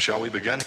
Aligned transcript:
Shall 0.00 0.20
we 0.20 0.30
begin? 0.30 0.60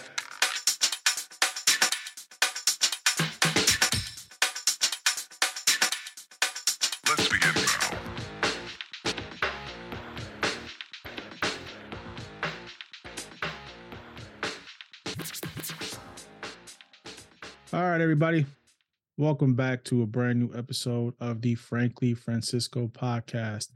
Let's 7.07 7.27
begin 7.29 7.53
now. 7.55 7.97
All 17.73 17.89
right, 17.89 18.01
everybody. 18.01 18.45
Welcome 19.17 19.55
back 19.55 19.83
to 19.85 20.03
a 20.03 20.05
brand 20.05 20.39
new 20.39 20.53
episode 20.55 21.13
of 21.19 21.41
the 21.41 21.55
Frankly 21.55 22.13
Francisco 22.13 22.87
podcast. 22.87 23.69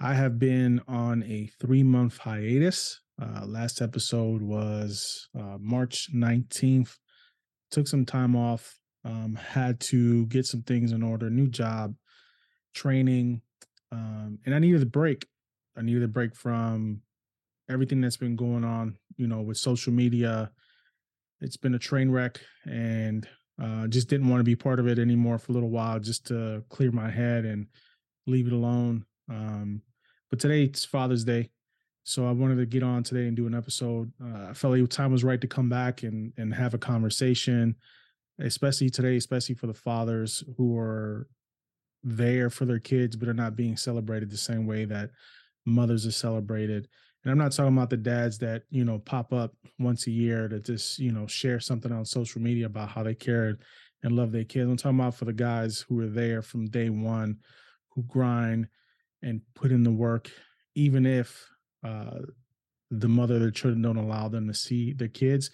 I 0.00 0.14
have 0.14 0.38
been 0.38 0.80
on 0.88 1.22
a 1.24 1.50
three 1.60 1.82
month 1.82 2.18
hiatus. 2.18 3.00
Uh, 3.20 3.44
last 3.46 3.82
episode 3.82 4.42
was 4.42 5.28
uh, 5.38 5.56
March 5.58 6.08
19th. 6.14 6.96
Took 7.70 7.88
some 7.88 8.06
time 8.06 8.36
off, 8.36 8.78
um, 9.04 9.34
had 9.34 9.80
to 9.80 10.26
get 10.26 10.46
some 10.46 10.62
things 10.62 10.92
in 10.92 11.02
order, 11.02 11.28
new 11.28 11.48
job, 11.48 11.94
training, 12.74 13.42
um, 13.92 14.38
and 14.46 14.54
I 14.54 14.58
needed 14.58 14.82
a 14.82 14.86
break. 14.86 15.26
I 15.76 15.82
needed 15.82 16.02
a 16.02 16.08
break 16.08 16.34
from 16.34 17.02
everything 17.68 18.00
that's 18.00 18.16
been 18.16 18.36
going 18.36 18.64
on, 18.64 18.96
you 19.16 19.26
know, 19.26 19.42
with 19.42 19.58
social 19.58 19.92
media, 19.92 20.50
it's 21.40 21.56
been 21.56 21.74
a 21.74 21.78
train 21.78 22.10
wreck 22.10 22.40
and 22.66 23.28
uh, 23.62 23.86
just 23.86 24.08
didn't 24.08 24.28
want 24.28 24.40
to 24.40 24.44
be 24.44 24.56
part 24.56 24.80
of 24.80 24.86
it 24.86 24.98
anymore 24.98 25.38
for 25.38 25.52
a 25.52 25.54
little 25.54 25.70
while 25.70 25.98
just 25.98 26.26
to 26.26 26.62
clear 26.68 26.90
my 26.90 27.10
head 27.10 27.44
and 27.44 27.66
leave 28.26 28.46
it 28.46 28.52
alone 28.52 29.04
um, 29.30 29.80
but 30.30 30.38
today 30.38 30.64
it's 30.64 30.84
father's 30.84 31.24
day 31.24 31.50
so 32.04 32.26
i 32.26 32.32
wanted 32.32 32.56
to 32.56 32.66
get 32.66 32.82
on 32.82 33.02
today 33.02 33.26
and 33.26 33.36
do 33.36 33.46
an 33.46 33.54
episode 33.54 34.10
uh, 34.22 34.48
i 34.50 34.52
felt 34.52 34.76
like 34.76 34.88
time 34.88 35.12
was 35.12 35.24
right 35.24 35.40
to 35.40 35.46
come 35.46 35.68
back 35.68 36.02
and 36.02 36.32
and 36.36 36.54
have 36.54 36.74
a 36.74 36.78
conversation 36.78 37.74
especially 38.40 38.90
today 38.90 39.16
especially 39.16 39.54
for 39.54 39.66
the 39.66 39.74
fathers 39.74 40.44
who 40.56 40.76
are 40.76 41.28
there 42.04 42.48
for 42.48 42.64
their 42.64 42.78
kids 42.78 43.16
but 43.16 43.28
are 43.28 43.34
not 43.34 43.56
being 43.56 43.76
celebrated 43.76 44.30
the 44.30 44.36
same 44.36 44.66
way 44.66 44.84
that 44.84 45.10
mothers 45.66 46.06
are 46.06 46.12
celebrated 46.12 46.88
and 47.24 47.32
I'm 47.32 47.38
not 47.38 47.52
talking 47.52 47.76
about 47.76 47.90
the 47.90 47.96
dads 47.96 48.38
that, 48.38 48.62
you 48.70 48.84
know, 48.84 49.00
pop 49.00 49.32
up 49.32 49.52
once 49.78 50.06
a 50.06 50.10
year 50.10 50.48
to 50.48 50.60
just, 50.60 50.98
you 50.98 51.12
know, 51.12 51.26
share 51.26 51.60
something 51.60 51.90
on 51.90 52.04
social 52.04 52.40
media 52.40 52.66
about 52.66 52.90
how 52.90 53.02
they 53.02 53.14
care 53.14 53.58
and 54.02 54.16
love 54.16 54.32
their 54.32 54.44
kids. 54.44 54.70
I'm 54.70 54.76
talking 54.76 55.00
about 55.00 55.14
for 55.14 55.24
the 55.24 55.32
guys 55.32 55.84
who 55.88 56.00
are 56.00 56.06
there 56.06 56.42
from 56.42 56.70
day 56.70 56.90
one, 56.90 57.38
who 57.90 58.02
grind 58.04 58.68
and 59.22 59.40
put 59.54 59.72
in 59.72 59.82
the 59.82 59.90
work, 59.90 60.30
even 60.74 61.04
if 61.04 61.48
uh, 61.84 62.18
the 62.90 63.08
mother 63.08 63.38
their 63.38 63.50
children 63.50 63.82
don't 63.82 63.96
allow 63.96 64.28
them 64.28 64.46
to 64.48 64.54
see 64.54 64.92
their 64.92 65.08
kids. 65.08 65.50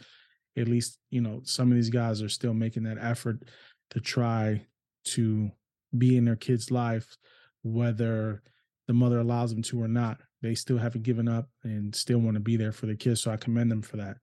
At 0.57 0.69
least, 0.69 0.99
you 1.11 1.21
know, 1.21 1.41
some 1.45 1.71
of 1.71 1.77
these 1.77 1.91
guys 1.91 2.23
are 2.23 2.29
still 2.29 2.55
making 2.55 2.85
that 2.85 2.99
effort 3.01 3.43
to 3.91 4.01
try 4.01 4.65
to 5.07 5.51
be 5.97 6.17
in 6.17 6.25
their 6.25 6.37
kid's 6.37 6.71
life, 6.71 7.17
whether 7.63 8.43
the 8.87 8.95
mother 8.95 9.19
allows 9.19 9.53
them 9.53 9.63
to 9.63 9.83
or 9.83 9.89
not 9.89 10.19
they 10.45 10.55
still 10.55 10.77
haven't 10.77 11.05
given 11.05 11.27
up 11.27 11.49
and 11.63 11.97
still 11.97 12.19
want 12.19 12.35
to 12.35 12.41
be 12.41 12.57
there 12.57 12.71
for 12.71 12.85
the 12.85 12.95
kids. 12.95 13.23
So 13.23 13.31
I 13.31 13.39
commend 13.39 13.71
them 13.71 13.81
for 13.81 13.97
that. 13.97 14.17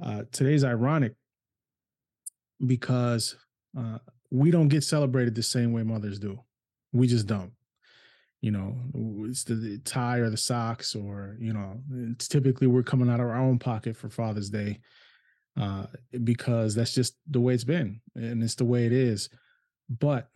Uh, 0.00 0.22
today's 0.30 0.62
ironic 0.62 1.14
because 2.64 3.34
uh, 3.76 3.98
we 4.30 4.52
don't 4.52 4.68
get 4.68 4.84
celebrated 4.84 5.34
the 5.34 5.42
same 5.42 5.72
way 5.72 5.82
mothers 5.82 6.20
do. 6.20 6.38
We 6.92 7.08
just 7.08 7.26
don't. 7.26 7.50
You 8.42 8.50
know, 8.52 8.76
it's 9.28 9.44
the, 9.44 9.54
the 9.54 9.78
tie 9.78 10.18
or 10.18 10.30
the 10.30 10.36
socks, 10.36 10.94
or 10.94 11.36
you 11.40 11.52
know, 11.52 11.80
it's 12.12 12.28
typically 12.28 12.66
we're 12.66 12.82
coming 12.82 13.08
out 13.08 13.20
of 13.20 13.26
our 13.26 13.36
own 13.36 13.58
pocket 13.58 13.96
for 13.96 14.08
Father's 14.08 14.50
Day 14.50 14.80
uh, 15.58 15.86
because 16.22 16.74
that's 16.74 16.94
just 16.94 17.16
the 17.28 17.40
way 17.40 17.54
it's 17.54 17.64
been 17.64 18.00
and 18.14 18.42
it's 18.42 18.54
the 18.56 18.64
way 18.64 18.86
it 18.86 18.92
is. 18.92 19.28
But 19.88 20.28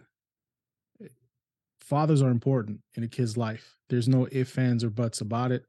fathers 1.80 2.22
are 2.22 2.30
important 2.30 2.80
in 2.94 3.02
a 3.02 3.08
kid's 3.08 3.36
life. 3.36 3.76
There's 3.88 4.08
no 4.08 4.28
ifs, 4.30 4.56
ands, 4.56 4.84
or 4.84 4.90
buts 4.90 5.20
about 5.20 5.52
it. 5.52 5.64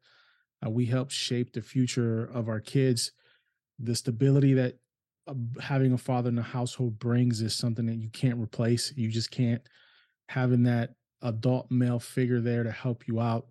Uh, 0.66 0.70
we 0.70 0.86
help 0.86 1.12
shape 1.12 1.52
the 1.52 1.62
future 1.62 2.26
of 2.26 2.48
our 2.48 2.60
kids. 2.60 3.12
The 3.80 3.96
stability 3.96 4.54
that 4.54 4.76
uh, 5.28 5.34
having 5.60 5.94
a 5.94 5.98
father 5.98 6.30
in 6.30 6.36
the 6.36 6.44
household 6.44 7.00
brings 7.00 7.42
is 7.42 7.56
something 7.56 7.88
that 7.88 7.98
you 7.98 8.10
can't 8.10 8.42
replace. 8.42 8.94
You 8.96 9.10
just 9.10 9.32
can't 9.32 9.62
having 10.30 10.64
that 10.64 10.92
adult 11.22 11.70
male 11.70 12.00
figure 12.00 12.42
there 12.42 12.64
to 12.64 12.72
help 12.72 13.08
you 13.08 13.20
out. 13.20 13.48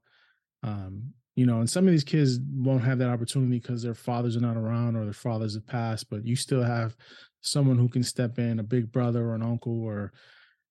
Um, 0.63 1.13
you 1.37 1.47
know, 1.47 1.61
and 1.61 1.71
some 1.71 1.87
of 1.87 1.93
these 1.93 2.05
kids 2.05 2.39
won't 2.53 2.85
have 2.85 2.99
that 2.99 3.09
opportunity 3.09 3.59
because 3.59 3.83
their 3.83 3.95
fathers 3.95 4.37
are 4.37 4.41
not 4.41 4.57
around 4.57 4.97
or 4.97 5.05
their 5.05 5.13
fathers 5.13 5.55
have 5.55 5.67
passed, 5.67 6.11
but 6.11 6.27
you 6.27 6.37
still 6.37 6.63
have 6.63 6.97
someone 7.41 7.79
who 7.79 7.89
can 7.89 8.03
step 8.03 8.39
in, 8.39 8.59
a 8.59 8.65
big 8.65 8.93
brother 8.93 9.25
or 9.29 9.35
an 9.35 9.43
uncle 9.43 9.83
or, 9.83 10.13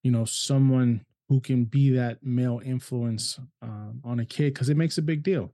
you 0.03 0.11
know, 0.11 0.25
someone 0.25 1.03
who 1.27 1.39
can 1.39 1.63
be 1.63 1.91
that 1.91 2.23
male 2.23 2.61
influence 2.63 3.39
um, 3.61 4.01
on 4.03 4.19
a 4.19 4.25
kid 4.25 4.53
because 4.53 4.69
it 4.69 4.77
makes 4.77 4.97
a 4.97 5.01
big 5.01 5.23
deal. 5.23 5.53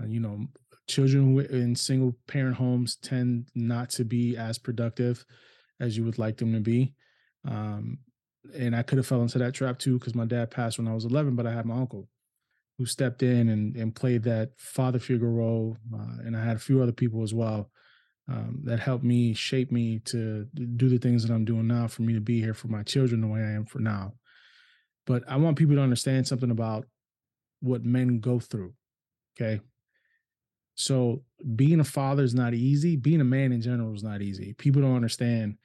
Uh, 0.00 0.06
you 0.06 0.20
know, 0.20 0.46
children 0.88 1.38
in 1.50 1.74
single 1.74 2.16
parent 2.28 2.56
homes 2.56 2.96
tend 2.96 3.48
not 3.54 3.90
to 3.90 4.04
be 4.04 4.36
as 4.36 4.58
productive 4.58 5.24
as 5.80 5.96
you 5.96 6.04
would 6.04 6.18
like 6.18 6.36
them 6.36 6.52
to 6.52 6.60
be. 6.60 6.92
Um, 7.48 7.98
and 8.54 8.74
I 8.74 8.82
could 8.82 8.98
have 8.98 9.06
fell 9.06 9.22
into 9.22 9.38
that 9.38 9.54
trap 9.54 9.78
too 9.78 9.98
because 9.98 10.14
my 10.14 10.24
dad 10.24 10.50
passed 10.50 10.78
when 10.78 10.88
I 10.88 10.94
was 10.94 11.04
11, 11.04 11.36
but 11.36 11.46
I 11.46 11.52
had 11.52 11.66
my 11.66 11.76
uncle 11.76 12.08
who 12.78 12.86
stepped 12.86 13.22
in 13.22 13.48
and, 13.48 13.74
and 13.76 13.94
played 13.94 14.22
that 14.24 14.50
father 14.56 14.98
figure 14.98 15.30
role. 15.30 15.76
Uh, 15.94 16.22
and 16.24 16.36
I 16.36 16.44
had 16.44 16.56
a 16.56 16.60
few 16.60 16.82
other 16.82 16.92
people 16.92 17.22
as 17.22 17.32
well 17.32 17.70
um, 18.28 18.60
that 18.64 18.80
helped 18.80 19.04
me 19.04 19.32
shape 19.34 19.72
me 19.72 20.00
to 20.06 20.46
do 20.76 20.88
the 20.88 20.98
things 20.98 21.26
that 21.26 21.32
I'm 21.32 21.44
doing 21.44 21.66
now 21.66 21.86
for 21.86 22.02
me 22.02 22.12
to 22.14 22.20
be 22.20 22.40
here 22.40 22.54
for 22.54 22.68
my 22.68 22.82
children 22.82 23.20
the 23.20 23.26
way 23.26 23.40
I 23.40 23.52
am 23.52 23.64
for 23.64 23.78
now. 23.78 24.14
But 25.06 25.22
I 25.28 25.36
want 25.36 25.56
people 25.56 25.76
to 25.76 25.82
understand 25.82 26.26
something 26.26 26.50
about 26.50 26.86
what 27.60 27.84
men 27.84 28.20
go 28.20 28.40
through. 28.40 28.74
Okay. 29.40 29.60
So 30.74 31.22
being 31.54 31.80
a 31.80 31.84
father 31.84 32.22
is 32.22 32.34
not 32.34 32.52
easy. 32.52 32.96
Being 32.96 33.20
a 33.20 33.24
man 33.24 33.52
in 33.52 33.62
general 33.62 33.94
is 33.94 34.02
not 34.02 34.20
easy. 34.20 34.52
People 34.54 34.82
don't 34.82 34.96
understand, 34.96 35.56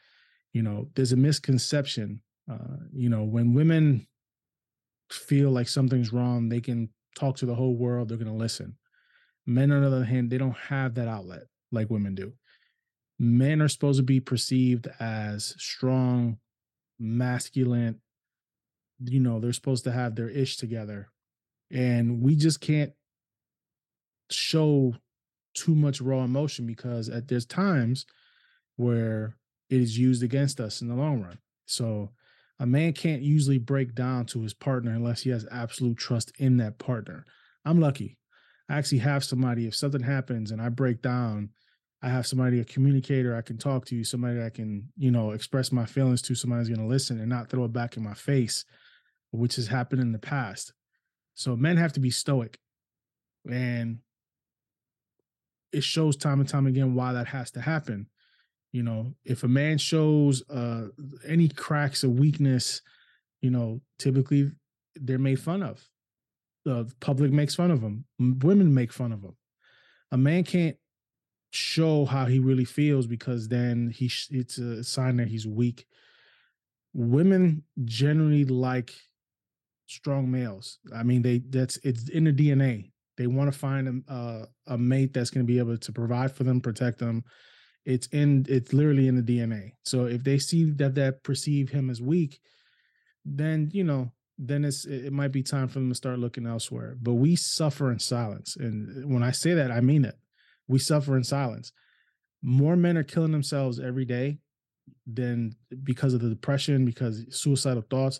you 0.53 0.61
know, 0.61 0.87
there's 0.95 1.11
a 1.11 1.17
misconception. 1.17 2.21
Uh, 2.49 2.77
you 2.93 3.09
know, 3.09 3.23
when 3.23 3.53
women 3.53 4.07
feel 5.09 5.51
like 5.51 5.67
something's 5.67 6.13
wrong, 6.13 6.49
they 6.49 6.61
can 6.61 6.89
talk 7.15 7.37
to 7.37 7.45
the 7.45 7.55
whole 7.55 7.75
world, 7.75 8.09
they're 8.09 8.17
going 8.17 8.27
to 8.27 8.33
listen. 8.33 8.77
Men, 9.45 9.71
on 9.71 9.81
the 9.81 9.87
other 9.87 10.05
hand, 10.05 10.29
they 10.29 10.37
don't 10.37 10.55
have 10.55 10.95
that 10.95 11.07
outlet 11.07 11.43
like 11.71 11.89
women 11.89 12.15
do. 12.15 12.33
Men 13.19 13.61
are 13.61 13.67
supposed 13.67 13.99
to 13.99 14.03
be 14.03 14.19
perceived 14.19 14.87
as 14.99 15.55
strong, 15.57 16.37
masculine, 16.99 17.99
you 19.09 19.19
know 19.19 19.39
they're 19.39 19.53
supposed 19.53 19.83
to 19.85 19.91
have 19.91 20.15
their 20.15 20.29
ish 20.29 20.57
together 20.57 21.09
and 21.71 22.21
we 22.21 22.35
just 22.35 22.61
can't 22.61 22.91
show 24.29 24.93
too 25.53 25.75
much 25.75 26.01
raw 26.01 26.23
emotion 26.23 26.65
because 26.65 27.09
at 27.09 27.27
there's 27.27 27.45
times 27.45 28.05
where 28.75 29.35
it 29.69 29.81
is 29.81 29.97
used 29.97 30.23
against 30.23 30.59
us 30.59 30.81
in 30.81 30.87
the 30.87 30.95
long 30.95 31.21
run 31.21 31.37
so 31.65 32.11
a 32.61 32.65
man 32.65 32.93
can't 32.93 33.21
usually 33.21 33.57
break 33.57 33.93
down 33.93 34.25
to 34.25 34.41
his 34.41 34.53
partner 34.53 34.91
unless 34.91 35.21
he 35.21 35.29
has 35.29 35.45
absolute 35.51 35.97
trust 35.97 36.31
in 36.37 36.57
that 36.57 36.77
partner 36.77 37.25
i'm 37.65 37.79
lucky 37.79 38.17
i 38.69 38.77
actually 38.77 38.99
have 38.99 39.23
somebody 39.23 39.67
if 39.67 39.75
something 39.75 40.03
happens 40.03 40.51
and 40.51 40.61
i 40.61 40.69
break 40.69 41.01
down 41.01 41.49
i 42.01 42.09
have 42.09 42.25
somebody 42.25 42.59
a 42.59 42.65
communicator 42.65 43.35
i 43.35 43.41
can 43.41 43.57
talk 43.57 43.85
to 43.85 44.03
somebody 44.03 44.41
i 44.41 44.49
can 44.49 44.87
you 44.95 45.11
know 45.11 45.31
express 45.31 45.71
my 45.71 45.85
feelings 45.85 46.21
to 46.21 46.35
somebody's 46.35 46.69
going 46.69 46.79
to 46.79 46.85
listen 46.85 47.19
and 47.19 47.29
not 47.29 47.49
throw 47.49 47.65
it 47.65 47.73
back 47.73 47.97
in 47.97 48.03
my 48.03 48.13
face 48.13 48.63
which 49.31 49.55
has 49.55 49.67
happened 49.67 50.01
in 50.01 50.11
the 50.11 50.19
past. 50.19 50.73
So 51.33 51.55
men 51.55 51.77
have 51.77 51.93
to 51.93 51.99
be 51.99 52.11
stoic. 52.11 52.59
And 53.49 53.99
it 55.71 55.83
shows 55.83 56.15
time 56.17 56.39
and 56.41 56.47
time 56.47 56.67
again 56.67 56.93
why 56.93 57.13
that 57.13 57.27
has 57.27 57.51
to 57.51 57.61
happen. 57.61 58.07
You 58.71 58.83
know, 58.83 59.13
if 59.25 59.43
a 59.43 59.47
man 59.47 59.77
shows 59.77 60.43
uh 60.49 60.87
any 61.27 61.49
cracks 61.49 62.03
or 62.03 62.09
weakness, 62.09 62.81
you 63.41 63.51
know, 63.51 63.81
typically 63.99 64.51
they're 64.95 65.19
made 65.19 65.39
fun 65.39 65.63
of. 65.63 65.87
The 66.63 66.91
public 66.99 67.31
makes 67.31 67.55
fun 67.55 67.71
of 67.71 67.81
them. 67.81 68.05
Women 68.19 68.73
make 68.73 68.93
fun 68.93 69.11
of 69.11 69.21
them. 69.21 69.35
A 70.11 70.17
man 70.17 70.43
can't 70.43 70.77
show 71.51 72.05
how 72.05 72.25
he 72.25 72.39
really 72.39 72.65
feels 72.65 73.07
because 73.07 73.47
then 73.47 73.89
he 73.93 74.09
it's 74.29 74.57
a 74.57 74.83
sign 74.83 75.17
that 75.17 75.27
he's 75.27 75.47
weak. 75.47 75.85
Women 76.93 77.63
generally 77.85 78.45
like 78.45 78.93
strong 79.87 80.31
males. 80.31 80.79
I 80.95 81.03
mean, 81.03 81.21
they 81.21 81.39
that's 81.39 81.77
it's 81.77 82.09
in 82.09 82.25
the 82.25 82.33
DNA. 82.33 82.91
They 83.17 83.27
want 83.27 83.51
to 83.51 83.57
find 83.57 84.03
a 84.07 84.47
a 84.67 84.77
mate 84.77 85.13
that's 85.13 85.29
going 85.29 85.45
to 85.45 85.51
be 85.51 85.59
able 85.59 85.77
to 85.77 85.91
provide 85.91 86.31
for 86.31 86.43
them, 86.43 86.61
protect 86.61 86.99
them. 86.99 87.23
It's 87.85 88.07
in 88.07 88.45
it's 88.49 88.73
literally 88.73 89.07
in 89.07 89.15
the 89.15 89.23
DNA. 89.23 89.73
So 89.85 90.05
if 90.05 90.23
they 90.23 90.37
see 90.39 90.65
that 90.71 90.95
that 90.95 91.23
perceive 91.23 91.69
him 91.71 91.89
as 91.89 92.01
weak, 92.01 92.39
then 93.25 93.69
you 93.73 93.83
know 93.83 94.11
then 94.37 94.65
it's 94.65 94.85
it 94.85 95.13
might 95.13 95.31
be 95.31 95.43
time 95.43 95.67
for 95.67 95.79
them 95.79 95.89
to 95.89 95.95
start 95.95 96.19
looking 96.19 96.47
elsewhere. 96.47 96.97
But 97.01 97.15
we 97.15 97.35
suffer 97.35 97.91
in 97.91 97.99
silence, 97.99 98.55
and 98.57 99.05
uh, 99.05 99.07
when 99.07 99.23
I 99.23 99.31
say 99.31 99.53
that, 99.53 99.71
I 99.71 99.81
mean 99.81 100.05
it. 100.05 100.17
We 100.67 100.79
suffer 100.79 101.17
in 101.17 101.23
silence. 101.23 101.71
more 102.41 102.75
men 102.75 102.97
are 102.97 103.03
killing 103.03 103.31
themselves 103.31 103.79
every 103.79 104.05
day 104.05 104.39
than 105.07 105.55
because 105.83 106.13
of 106.13 106.21
the 106.21 106.29
depression, 106.29 106.85
because 106.85 107.25
suicidal 107.29 107.83
thoughts, 107.89 108.19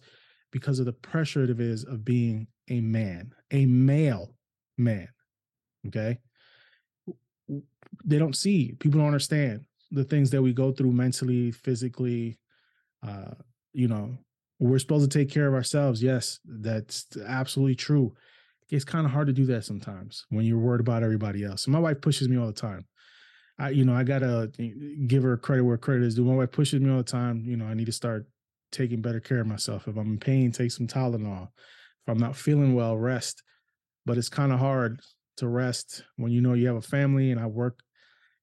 because 0.52 0.80
of 0.80 0.86
the 0.86 0.94
pressure 0.94 1.44
it 1.44 1.60
is 1.60 1.84
of 1.86 2.06
being 2.06 2.48
a 2.70 2.82
man, 2.82 3.34
a 3.52 3.66
male 3.66 4.36
man. 4.78 5.08
Okay. 5.88 6.20
They 8.06 8.18
don't 8.18 8.36
see, 8.36 8.74
people 8.80 9.00
don't 9.00 9.08
understand 9.08 9.66
the 9.92 10.04
things 10.04 10.30
that 10.32 10.42
we 10.42 10.54
go 10.54 10.72
through 10.72 10.92
mentally, 10.92 11.52
physically. 11.52 12.38
Uh, 13.06 13.32
you 13.74 13.88
know, 13.88 14.18
we're 14.60 14.80
supposed 14.80 15.10
to 15.10 15.20
take 15.20 15.30
care 15.30 15.48
of 15.48 15.54
ourselves. 15.54 16.02
Yes, 16.02 16.40
that's 16.46 17.08
absolutely 17.26 17.76
true. 17.76 18.14
It's 18.70 18.86
kind 18.86 19.06
of 19.06 19.12
hard 19.12 19.28
to 19.28 19.34
do 19.34 19.46
that 19.48 19.66
sometimes 19.66 20.26
when 20.30 20.46
you're 20.46 20.58
worried 20.58 20.80
about 20.80 21.04
everybody 21.04 21.44
else. 21.44 21.66
And 21.66 21.74
my 21.74 21.80
wife 21.80 22.00
pushes 22.00 22.30
me 22.30 22.38
all 22.38 22.48
the 22.48 22.54
time. 22.54 22.86
I, 23.60 23.70
you 23.70 23.84
know, 23.84 23.94
I 23.94 24.04
gotta 24.04 24.52
eh, 24.60 24.70
give 25.08 25.24
her 25.24 25.36
credit 25.36 25.64
where 25.64 25.78
credit 25.78 26.04
is 26.04 26.16
due. 26.16 26.24
My 26.24 26.36
wife 26.36 26.52
pushes 26.52 26.80
me 26.80 26.90
all 26.90 26.98
the 26.98 27.04
time. 27.04 27.44
You 27.46 27.58
know, 27.58 27.66
I 27.66 27.74
need 27.74 27.88
to 27.88 27.92
start 27.92 28.28
taking 28.72 29.02
better 29.02 29.20
care 29.20 29.42
of 29.42 29.48
myself. 29.48 29.88
If 29.88 29.98
I'm 29.98 30.14
in 30.14 30.20
pain, 30.20 30.52
take 30.52 30.72
some 30.72 30.88
Tylenol. 30.88 31.44
If 31.44 32.08
I'm 32.08 32.18
not 32.18 32.36
feeling 32.36 32.74
well, 32.74 32.98
rest. 32.98 33.44
But 34.06 34.18
it's 34.18 34.30
kind 34.30 34.52
of 34.52 34.60
hard 34.60 35.02
to 35.38 35.48
rest 35.48 36.04
when 36.18 36.32
you 36.32 36.42
know 36.42 36.54
you 36.54 36.68
have 36.68 36.76
a 36.76 36.82
family 36.82 37.32
and 37.32 37.40
I 37.40 37.46
work 37.46 37.80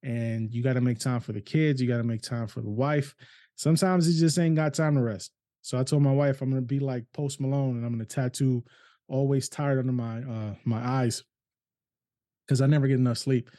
and 0.02 0.52
you 0.52 0.62
got 0.62 0.74
to 0.74 0.80
make 0.80 0.98
time 0.98 1.20
for 1.20 1.32
the 1.32 1.40
kids, 1.40 1.80
you 1.80 1.88
got 1.88 1.98
to 1.98 2.04
make 2.04 2.22
time 2.22 2.46
for 2.46 2.60
the 2.60 2.70
wife. 2.70 3.14
Sometimes 3.56 4.08
you 4.12 4.18
just 4.18 4.38
ain't 4.38 4.56
got 4.56 4.74
time 4.74 4.94
to 4.94 5.02
rest. 5.02 5.32
So 5.62 5.78
I 5.78 5.82
told 5.82 6.02
my 6.02 6.12
wife 6.12 6.40
I'm 6.40 6.50
gonna 6.50 6.62
be 6.62 6.78
like 6.78 7.04
Post 7.12 7.40
Malone 7.40 7.76
and 7.76 7.84
I'm 7.84 7.92
gonna 7.92 8.04
tattoo 8.04 8.64
always 9.08 9.48
tired 9.48 9.78
under 9.78 9.92
my 9.92 10.20
uh 10.20 10.54
my 10.64 10.86
eyes 10.86 11.24
because 12.46 12.62
I 12.62 12.66
never 12.66 12.86
get 12.86 12.98
enough 12.98 13.18
sleep. 13.18 13.50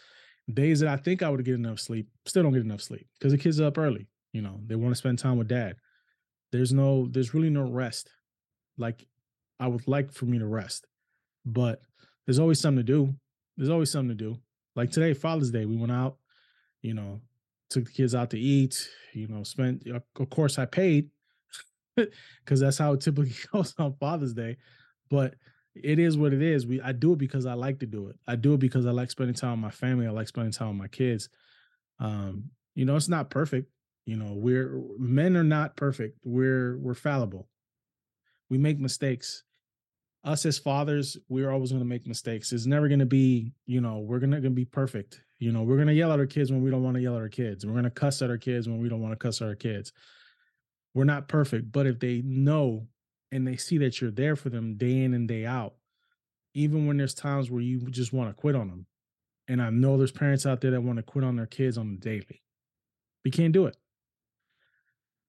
Days 0.52 0.80
that 0.80 0.90
I 0.90 0.98
think 0.98 1.22
I 1.22 1.30
would 1.30 1.46
get 1.46 1.56
enough 1.56 1.80
sleep, 1.80 2.08
still 2.26 2.44
don't 2.44 2.54
get 2.54 2.64
enough 2.64 2.82
sleep 2.82 3.08
because 3.20 3.32
the 3.32 3.38
kids 3.38 3.62
are 3.62 3.68
up 3.68 3.78
early. 3.78 4.08
You 4.34 4.42
know, 4.42 4.60
they 4.66 4.76
want 4.76 4.92
to 4.94 4.98
spend 4.98 5.20
time 5.20 5.38
with 5.38 5.48
dad. 5.48 5.76
There's 6.52 6.74
no, 6.74 7.08
there's 7.12 7.34
really 7.34 7.52
no 7.52 7.70
rest. 7.70 8.10
Like 8.78 9.06
I 9.60 9.68
would 9.68 9.88
like 9.88 10.12
for 10.12 10.26
me 10.26 10.40
to 10.40 10.48
rest, 10.48 10.88
but 11.46 11.82
there's 12.30 12.38
always 12.38 12.60
something 12.60 12.86
to 12.86 12.92
do. 12.94 13.16
There's 13.58 13.72
always 13.72 13.90
something 13.90 14.16
to 14.16 14.24
do. 14.24 14.38
Like 14.76 14.92
today, 14.92 15.16
Father's 15.16 15.50
Day, 15.50 15.66
we 15.66 15.76
went 15.76 15.92
out, 15.92 16.18
you 16.84 16.94
know, 16.94 17.22
took 17.72 17.86
the 17.86 17.92
kids 17.92 18.14
out 18.14 18.30
to 18.30 18.40
eat, 18.40 18.88
you 19.16 19.28
know, 19.28 19.42
spent, 19.42 19.88
of 19.88 20.30
course, 20.30 20.60
I 20.60 20.66
paid 20.66 21.10
because 21.96 22.60
that's 22.60 22.78
how 22.78 22.94
it 22.94 23.02
typically 23.02 23.34
goes 23.52 23.74
on 23.80 23.96
Father's 24.00 24.36
Day. 24.36 24.58
But 25.10 25.34
it 25.74 25.98
is 25.98 26.20
what 26.20 26.32
it 26.32 26.44
is. 26.44 26.68
We 26.68 26.80
I 26.80 26.92
do 26.92 27.14
it 27.14 27.18
because 27.18 27.48
I 27.48 27.56
like 27.56 27.80
to 27.80 27.88
do 27.88 28.10
it. 28.10 28.20
I 28.28 28.36
do 28.36 28.54
it 28.54 28.60
because 28.60 28.86
I 28.86 28.92
like 28.92 29.10
spending 29.10 29.34
time 29.34 29.54
with 29.54 29.62
my 29.62 29.72
family. 29.72 30.06
I 30.06 30.12
like 30.12 30.28
spending 30.28 30.54
time 30.54 30.68
with 30.68 30.78
my 30.78 30.88
kids. 30.88 31.30
Um, 31.98 32.52
you 32.76 32.86
know, 32.86 32.96
it's 32.96 33.10
not 33.10 33.32
perfect. 33.32 33.72
You 34.06 34.18
know, 34.18 34.34
we're 34.36 34.84
men 35.00 35.36
are 35.36 35.44
not 35.44 35.76
perfect. 35.76 36.20
We're 36.24 36.78
we're 36.78 36.94
fallible. 36.94 37.50
We 38.52 38.60
make 38.60 38.78
mistakes. 38.78 39.46
Us 40.24 40.46
as 40.46 40.60
fathers, 40.60 41.18
we're 41.30 41.50
always 41.50 41.72
going 41.72 41.82
to 41.82 41.88
make 41.88 42.06
mistakes. 42.06 42.52
It's 42.52 42.66
never 42.66 42.88
going 42.88 43.00
to 43.00 43.06
be, 43.06 43.54
you 43.66 43.80
know, 43.80 44.00
we're 44.00 44.20
gonna, 44.20 44.42
gonna 44.42 44.50
be 44.50 44.66
perfect. 44.66 45.22
You 45.40 45.54
know, 45.54 45.64
we're 45.64 45.78
going 45.78 45.88
to 45.88 45.94
yell 45.94 46.12
at 46.12 46.20
our 46.20 46.26
kids 46.26 46.52
when 46.52 46.62
we 46.62 46.70
don't 46.70 46.84
want 46.84 46.96
to 46.96 47.02
yell 47.02 47.16
at 47.16 47.22
our 47.22 47.30
kids. 47.30 47.66
We're 47.66 47.72
going 47.72 47.86
to 47.86 47.90
cuss 47.90 48.22
at 48.22 48.30
our 48.30 48.38
kids 48.38 48.68
when 48.68 48.80
we 48.80 48.90
don't 48.90 49.02
want 49.02 49.14
to 49.14 49.18
cuss 49.18 49.42
at 49.42 49.48
our 49.48 49.56
kids. 49.56 49.94
We're 50.94 51.06
not 51.06 51.30
perfect, 51.30 51.72
but 51.72 51.88
if 51.88 52.00
they 52.00 52.22
know 52.26 52.88
and 53.32 53.48
they 53.48 53.56
see 53.56 53.78
that 53.78 54.02
you're 54.02 54.12
there 54.12 54.36
for 54.36 54.50
them 54.50 54.76
day 54.76 55.04
in 55.04 55.14
and 55.14 55.28
day 55.28 55.46
out, 55.46 55.76
even 56.54 56.88
when 56.88 56.98
there's 56.98 57.14
times 57.14 57.50
where 57.50 57.62
you 57.62 57.80
just 57.90 58.12
want 58.12 58.30
to 58.30 58.40
quit 58.40 58.56
on 58.56 58.68
them. 58.68 58.86
And 59.48 59.62
I 59.62 59.70
know 59.70 59.98
there's 59.98 60.12
parents 60.12 60.46
out 60.46 60.62
there 60.62 60.72
that 60.72 60.82
want 60.82 60.98
to 60.98 61.04
quit 61.04 61.24
on 61.24 61.36
their 61.36 61.46
kids 61.46 61.78
on 61.78 61.92
the 61.92 61.98
daily. 61.98 62.44
We 63.24 63.32
can't 63.32 63.54
do 63.54 63.66
it. 63.68 63.78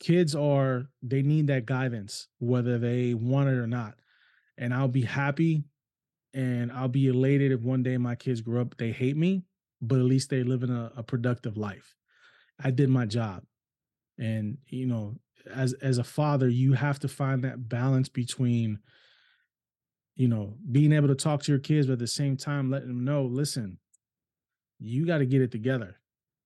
Kids 0.01 0.35
are, 0.35 0.87
they 1.03 1.23
need 1.23 1.47
that 1.49 1.67
guidance, 1.67 2.29
whether 2.39 2.79
they 2.79 3.15
want 3.15 3.51
it 3.51 3.59
or 3.59 3.67
not. 3.67 4.00
And 4.61 4.73
I'll 4.73 4.87
be 4.87 5.03
happy 5.03 5.65
and 6.33 6.71
I'll 6.71 6.87
be 6.87 7.09
elated 7.09 7.51
if 7.51 7.62
one 7.62 7.83
day 7.83 7.97
my 7.97 8.15
kids 8.15 8.41
grow 8.41 8.61
up, 8.61 8.77
they 8.77 8.93
hate 8.93 9.17
me, 9.17 9.43
but 9.83 9.99
at 9.99 10.05
least 10.05 10.31
they 10.31 10.45
live 10.45 10.62
in 10.62 10.71
a, 10.71 10.93
a 10.97 11.03
productive 11.03 11.57
life. 11.57 11.97
I 12.62 12.71
did 12.71 12.89
my 12.89 13.07
job. 13.07 13.43
And, 14.17 14.59
you 14.69 14.87
know, 14.87 15.17
as 15.55 15.73
as 15.75 15.99
a 15.99 16.05
father 16.05 16.49
you 16.49 16.73
have 16.75 16.99
to 17.01 17.09
find 17.09 17.43
that 17.43 17.69
balance 17.69 18.09
between 18.09 18.79
you 20.17 20.29
know 20.29 20.57
being 20.71 20.93
able 20.93 21.09
to 21.09 21.15
talk 21.15 21.43
to 21.43 21.53
your 21.53 21.59
kids 21.59 21.87
but 21.87 21.95
at 21.95 21.99
the 21.99 22.07
same 22.07 22.37
time 22.37 22.71
letting 22.71 22.89
them 22.89 23.05
know 23.05 23.25
listen 23.25 23.79
you 24.79 25.07
got 25.07 25.19
to 25.19 25.27
get 25.27 25.43
it 25.43 25.51
together 25.51 25.97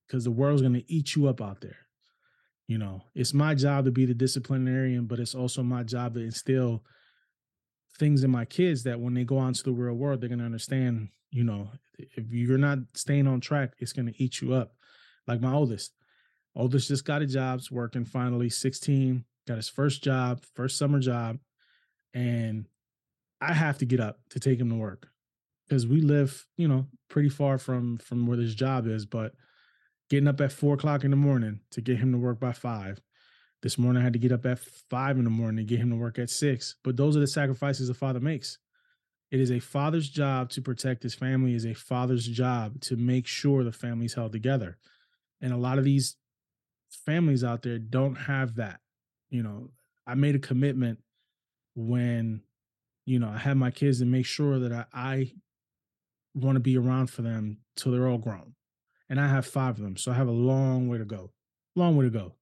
because 0.06 0.24
the 0.24 0.30
world's 0.30 0.62
going 0.62 0.74
to 0.74 0.92
eat 0.92 1.14
you 1.14 1.28
up 1.28 1.40
out 1.40 1.60
there 1.60 1.78
you 2.66 2.78
know 2.78 3.02
it's 3.14 3.34
my 3.34 3.54
job 3.54 3.84
to 3.84 3.90
be 3.90 4.04
the 4.04 4.14
disciplinarian 4.14 5.06
but 5.06 5.18
it's 5.18 5.34
also 5.34 5.62
my 5.62 5.82
job 5.82 6.14
to 6.14 6.20
instill 6.20 6.82
things 7.98 8.24
in 8.24 8.30
my 8.30 8.44
kids 8.44 8.82
that 8.82 9.00
when 9.00 9.14
they 9.14 9.24
go 9.24 9.38
out 9.38 9.48
into 9.48 9.62
the 9.62 9.72
real 9.72 9.94
world 9.94 10.20
they're 10.20 10.28
to 10.38 10.44
understand 10.44 11.08
you 11.30 11.44
know 11.44 11.68
if 11.98 12.24
you're 12.30 12.58
not 12.58 12.78
staying 12.94 13.26
on 13.26 13.40
track 13.40 13.72
it's 13.78 13.92
to 14.06 14.22
eat 14.22 14.40
you 14.40 14.52
up 14.52 14.74
like 15.26 15.40
my 15.40 15.52
oldest 15.52 15.92
Oldest 16.56 16.88
just 16.88 17.04
got 17.04 17.22
a 17.22 17.26
job, 17.26 17.60
working 17.70 18.04
finally, 18.04 18.48
16, 18.48 19.24
got 19.46 19.56
his 19.56 19.68
first 19.68 20.02
job, 20.02 20.44
first 20.54 20.78
summer 20.78 21.00
job. 21.00 21.38
And 22.12 22.66
I 23.40 23.52
have 23.52 23.78
to 23.78 23.86
get 23.86 24.00
up 24.00 24.20
to 24.30 24.40
take 24.40 24.60
him 24.60 24.70
to 24.70 24.76
work 24.76 25.08
because 25.66 25.86
we 25.86 26.00
live, 26.00 26.46
you 26.56 26.68
know, 26.68 26.86
pretty 27.08 27.28
far 27.28 27.58
from 27.58 27.98
from 27.98 28.26
where 28.26 28.36
this 28.36 28.54
job 28.54 28.86
is. 28.86 29.04
But 29.04 29.32
getting 30.10 30.28
up 30.28 30.40
at 30.40 30.52
four 30.52 30.74
o'clock 30.74 31.02
in 31.02 31.10
the 31.10 31.16
morning 31.16 31.60
to 31.72 31.80
get 31.80 31.98
him 31.98 32.12
to 32.12 32.18
work 32.18 32.38
by 32.38 32.52
five. 32.52 33.00
This 33.64 33.78
morning 33.78 34.02
I 34.02 34.04
had 34.04 34.12
to 34.12 34.18
get 34.18 34.30
up 34.30 34.44
at 34.44 34.58
five 34.90 35.16
in 35.16 35.24
the 35.24 35.30
morning 35.30 35.56
to 35.56 35.64
get 35.64 35.80
him 35.80 35.88
to 35.88 35.96
work 35.96 36.18
at 36.18 36.28
six. 36.28 36.74
But 36.84 36.98
those 36.98 37.16
are 37.16 37.20
the 37.20 37.26
sacrifices 37.26 37.88
a 37.88 37.94
father 37.94 38.20
makes. 38.20 38.58
It 39.30 39.40
is 39.40 39.50
a 39.50 39.58
father's 39.58 40.10
job 40.10 40.50
to 40.50 40.60
protect 40.60 41.02
his 41.02 41.14
family, 41.14 41.54
it 41.54 41.56
is 41.56 41.64
a 41.64 41.72
father's 41.72 42.26
job 42.26 42.78
to 42.82 42.96
make 42.96 43.26
sure 43.26 43.64
the 43.64 43.72
family's 43.72 44.12
held 44.12 44.32
together. 44.32 44.76
And 45.40 45.50
a 45.50 45.56
lot 45.56 45.78
of 45.78 45.84
these 45.84 46.16
families 47.06 47.42
out 47.42 47.62
there 47.62 47.78
don't 47.78 48.16
have 48.16 48.56
that. 48.56 48.80
You 49.30 49.42
know, 49.42 49.70
I 50.06 50.14
made 50.14 50.34
a 50.34 50.40
commitment 50.40 50.98
when, 51.74 52.42
you 53.06 53.18
know, 53.18 53.30
I 53.30 53.38
had 53.38 53.56
my 53.56 53.70
kids 53.70 54.00
to 54.00 54.04
make 54.04 54.26
sure 54.26 54.58
that 54.58 54.72
I, 54.72 54.84
I 54.92 55.32
want 56.34 56.56
to 56.56 56.60
be 56.60 56.76
around 56.76 57.06
for 57.06 57.22
them 57.22 57.60
till 57.76 57.92
they're 57.92 58.08
all 58.08 58.18
grown. 58.18 58.56
And 59.08 59.18
I 59.18 59.28
have 59.28 59.46
five 59.46 59.78
of 59.78 59.82
them. 59.82 59.96
So 59.96 60.12
I 60.12 60.16
have 60.16 60.28
a 60.28 60.32
long 60.32 60.86
way 60.86 60.98
to 60.98 61.06
go. 61.06 61.30
Long 61.74 61.96
way 61.96 62.04
to 62.04 62.10
go. 62.10 62.34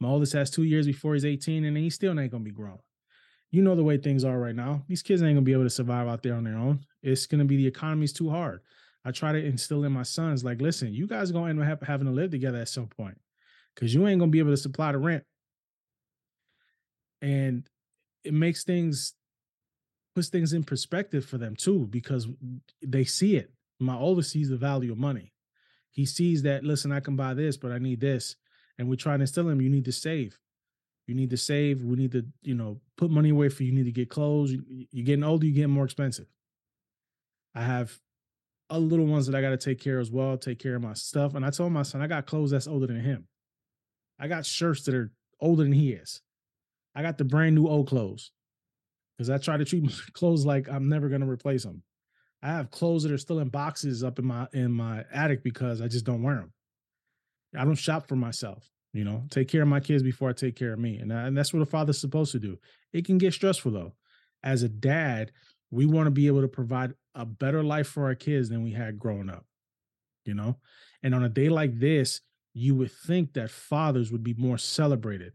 My 0.00 0.08
oldest 0.08 0.32
has 0.32 0.50
two 0.50 0.64
years 0.64 0.86
before 0.86 1.14
he's 1.14 1.24
18, 1.24 1.64
and 1.64 1.76
he 1.76 1.90
still 1.90 2.18
ain't 2.18 2.32
gonna 2.32 2.44
be 2.44 2.50
grown. 2.50 2.78
You 3.50 3.62
know 3.62 3.74
the 3.74 3.84
way 3.84 3.98
things 3.98 4.24
are 4.24 4.38
right 4.38 4.54
now. 4.54 4.82
These 4.88 5.02
kids 5.02 5.22
ain't 5.22 5.34
gonna 5.34 5.42
be 5.42 5.52
able 5.52 5.64
to 5.64 5.70
survive 5.70 6.08
out 6.08 6.22
there 6.22 6.34
on 6.34 6.44
their 6.44 6.56
own. 6.56 6.80
It's 7.02 7.26
gonna 7.26 7.44
be 7.44 7.56
the 7.56 7.66
economy's 7.66 8.12
too 8.12 8.30
hard. 8.30 8.60
I 9.04 9.10
try 9.10 9.32
to 9.32 9.44
instill 9.44 9.84
in 9.84 9.92
my 9.92 10.02
sons, 10.02 10.44
like, 10.44 10.60
listen, 10.60 10.92
you 10.92 11.06
guys 11.06 11.32
gonna 11.32 11.50
end 11.50 11.62
up 11.62 11.84
having 11.84 12.06
to 12.06 12.12
live 12.12 12.30
together 12.30 12.58
at 12.58 12.68
some 12.68 12.86
point 12.86 13.18
because 13.74 13.94
you 13.94 14.06
ain't 14.06 14.18
gonna 14.18 14.30
be 14.30 14.38
able 14.38 14.50
to 14.50 14.56
supply 14.56 14.92
the 14.92 14.98
rent. 14.98 15.24
And 17.22 17.68
it 18.24 18.34
makes 18.34 18.64
things 18.64 19.14
puts 20.14 20.28
things 20.28 20.52
in 20.52 20.64
perspective 20.64 21.24
for 21.24 21.38
them 21.38 21.56
too, 21.56 21.86
because 21.86 22.28
they 22.82 23.04
see 23.04 23.36
it. 23.36 23.52
My 23.78 23.96
oldest 23.96 24.30
sees 24.30 24.48
the 24.48 24.56
value 24.56 24.92
of 24.92 24.98
money. 24.98 25.32
He 25.90 26.04
sees 26.04 26.42
that, 26.42 26.64
listen, 26.64 26.92
I 26.92 27.00
can 27.00 27.16
buy 27.16 27.34
this, 27.34 27.56
but 27.56 27.72
I 27.72 27.78
need 27.78 28.00
this. 28.00 28.36
And 28.80 28.88
we're 28.88 28.96
trying 28.96 29.18
to 29.18 29.24
instill 29.24 29.46
him, 29.46 29.60
you 29.60 29.68
need 29.68 29.84
to 29.84 29.92
save. 29.92 30.38
You 31.06 31.14
need 31.14 31.28
to 31.30 31.36
save. 31.36 31.82
We 31.82 31.96
need 31.96 32.12
to, 32.12 32.24
you 32.40 32.54
know, 32.54 32.80
put 32.96 33.10
money 33.10 33.28
away 33.28 33.50
for 33.50 33.62
you 33.62 33.72
need 33.72 33.84
to 33.84 33.92
get 33.92 34.08
clothes. 34.08 34.54
You're 34.90 35.04
getting 35.04 35.22
older, 35.22 35.44
you're 35.44 35.54
getting 35.54 35.70
more 35.70 35.84
expensive. 35.84 36.24
I 37.54 37.60
have 37.60 37.98
other 38.70 38.86
little 38.86 39.04
ones 39.04 39.26
that 39.26 39.36
I 39.36 39.42
got 39.42 39.50
to 39.50 39.58
take 39.58 39.80
care 39.80 39.98
of 39.98 40.00
as 40.00 40.10
well, 40.10 40.38
take 40.38 40.58
care 40.58 40.76
of 40.76 40.80
my 40.80 40.94
stuff. 40.94 41.34
And 41.34 41.44
I 41.44 41.50
told 41.50 41.72
my 41.72 41.82
son, 41.82 42.00
I 42.00 42.06
got 42.06 42.24
clothes 42.24 42.52
that's 42.52 42.66
older 42.66 42.86
than 42.86 43.00
him. 43.00 43.28
I 44.18 44.28
got 44.28 44.46
shirts 44.46 44.84
that 44.84 44.94
are 44.94 45.12
older 45.42 45.62
than 45.62 45.72
he 45.72 45.92
is. 45.92 46.22
I 46.94 47.02
got 47.02 47.18
the 47.18 47.24
brand 47.24 47.56
new 47.56 47.68
old 47.68 47.86
clothes 47.86 48.32
because 49.18 49.28
I 49.28 49.36
try 49.36 49.58
to 49.58 49.64
treat 49.66 49.82
my 49.82 49.92
clothes 50.14 50.46
like 50.46 50.70
I'm 50.70 50.88
never 50.88 51.10
gonna 51.10 51.28
replace 51.28 51.64
them. 51.64 51.82
I 52.42 52.48
have 52.48 52.70
clothes 52.70 53.02
that 53.02 53.12
are 53.12 53.18
still 53.18 53.40
in 53.40 53.50
boxes 53.50 54.02
up 54.02 54.18
in 54.18 54.24
my 54.24 54.46
in 54.54 54.72
my 54.72 55.04
attic 55.12 55.42
because 55.44 55.82
I 55.82 55.88
just 55.88 56.06
don't 56.06 56.22
wear 56.22 56.36
them. 56.36 56.54
I 57.56 57.64
don't 57.64 57.74
shop 57.74 58.06
for 58.06 58.16
myself. 58.16 58.70
You 58.92 59.04
know, 59.04 59.22
take 59.30 59.48
care 59.48 59.62
of 59.62 59.68
my 59.68 59.80
kids 59.80 60.02
before 60.02 60.30
I 60.30 60.32
take 60.32 60.56
care 60.56 60.72
of 60.72 60.78
me, 60.78 60.98
and, 60.98 61.12
and 61.12 61.36
that's 61.36 61.52
what 61.52 61.62
a 61.62 61.66
father's 61.66 62.00
supposed 62.00 62.32
to 62.32 62.40
do. 62.40 62.58
It 62.92 63.04
can 63.04 63.18
get 63.18 63.32
stressful 63.32 63.70
though. 63.70 63.92
As 64.42 64.62
a 64.62 64.68
dad, 64.68 65.30
we 65.70 65.86
want 65.86 66.06
to 66.06 66.10
be 66.10 66.26
able 66.26 66.40
to 66.40 66.48
provide 66.48 66.94
a 67.14 67.24
better 67.24 67.62
life 67.62 67.86
for 67.86 68.06
our 68.06 68.14
kids 68.16 68.48
than 68.48 68.64
we 68.64 68.72
had 68.72 68.98
growing 68.98 69.30
up. 69.30 69.44
You 70.24 70.34
know, 70.34 70.56
and 71.02 71.14
on 71.14 71.22
a 71.22 71.28
day 71.28 71.48
like 71.48 71.78
this, 71.78 72.20
you 72.52 72.74
would 72.74 72.92
think 72.92 73.34
that 73.34 73.50
fathers 73.50 74.10
would 74.10 74.24
be 74.24 74.34
more 74.34 74.58
celebrated. 74.58 75.32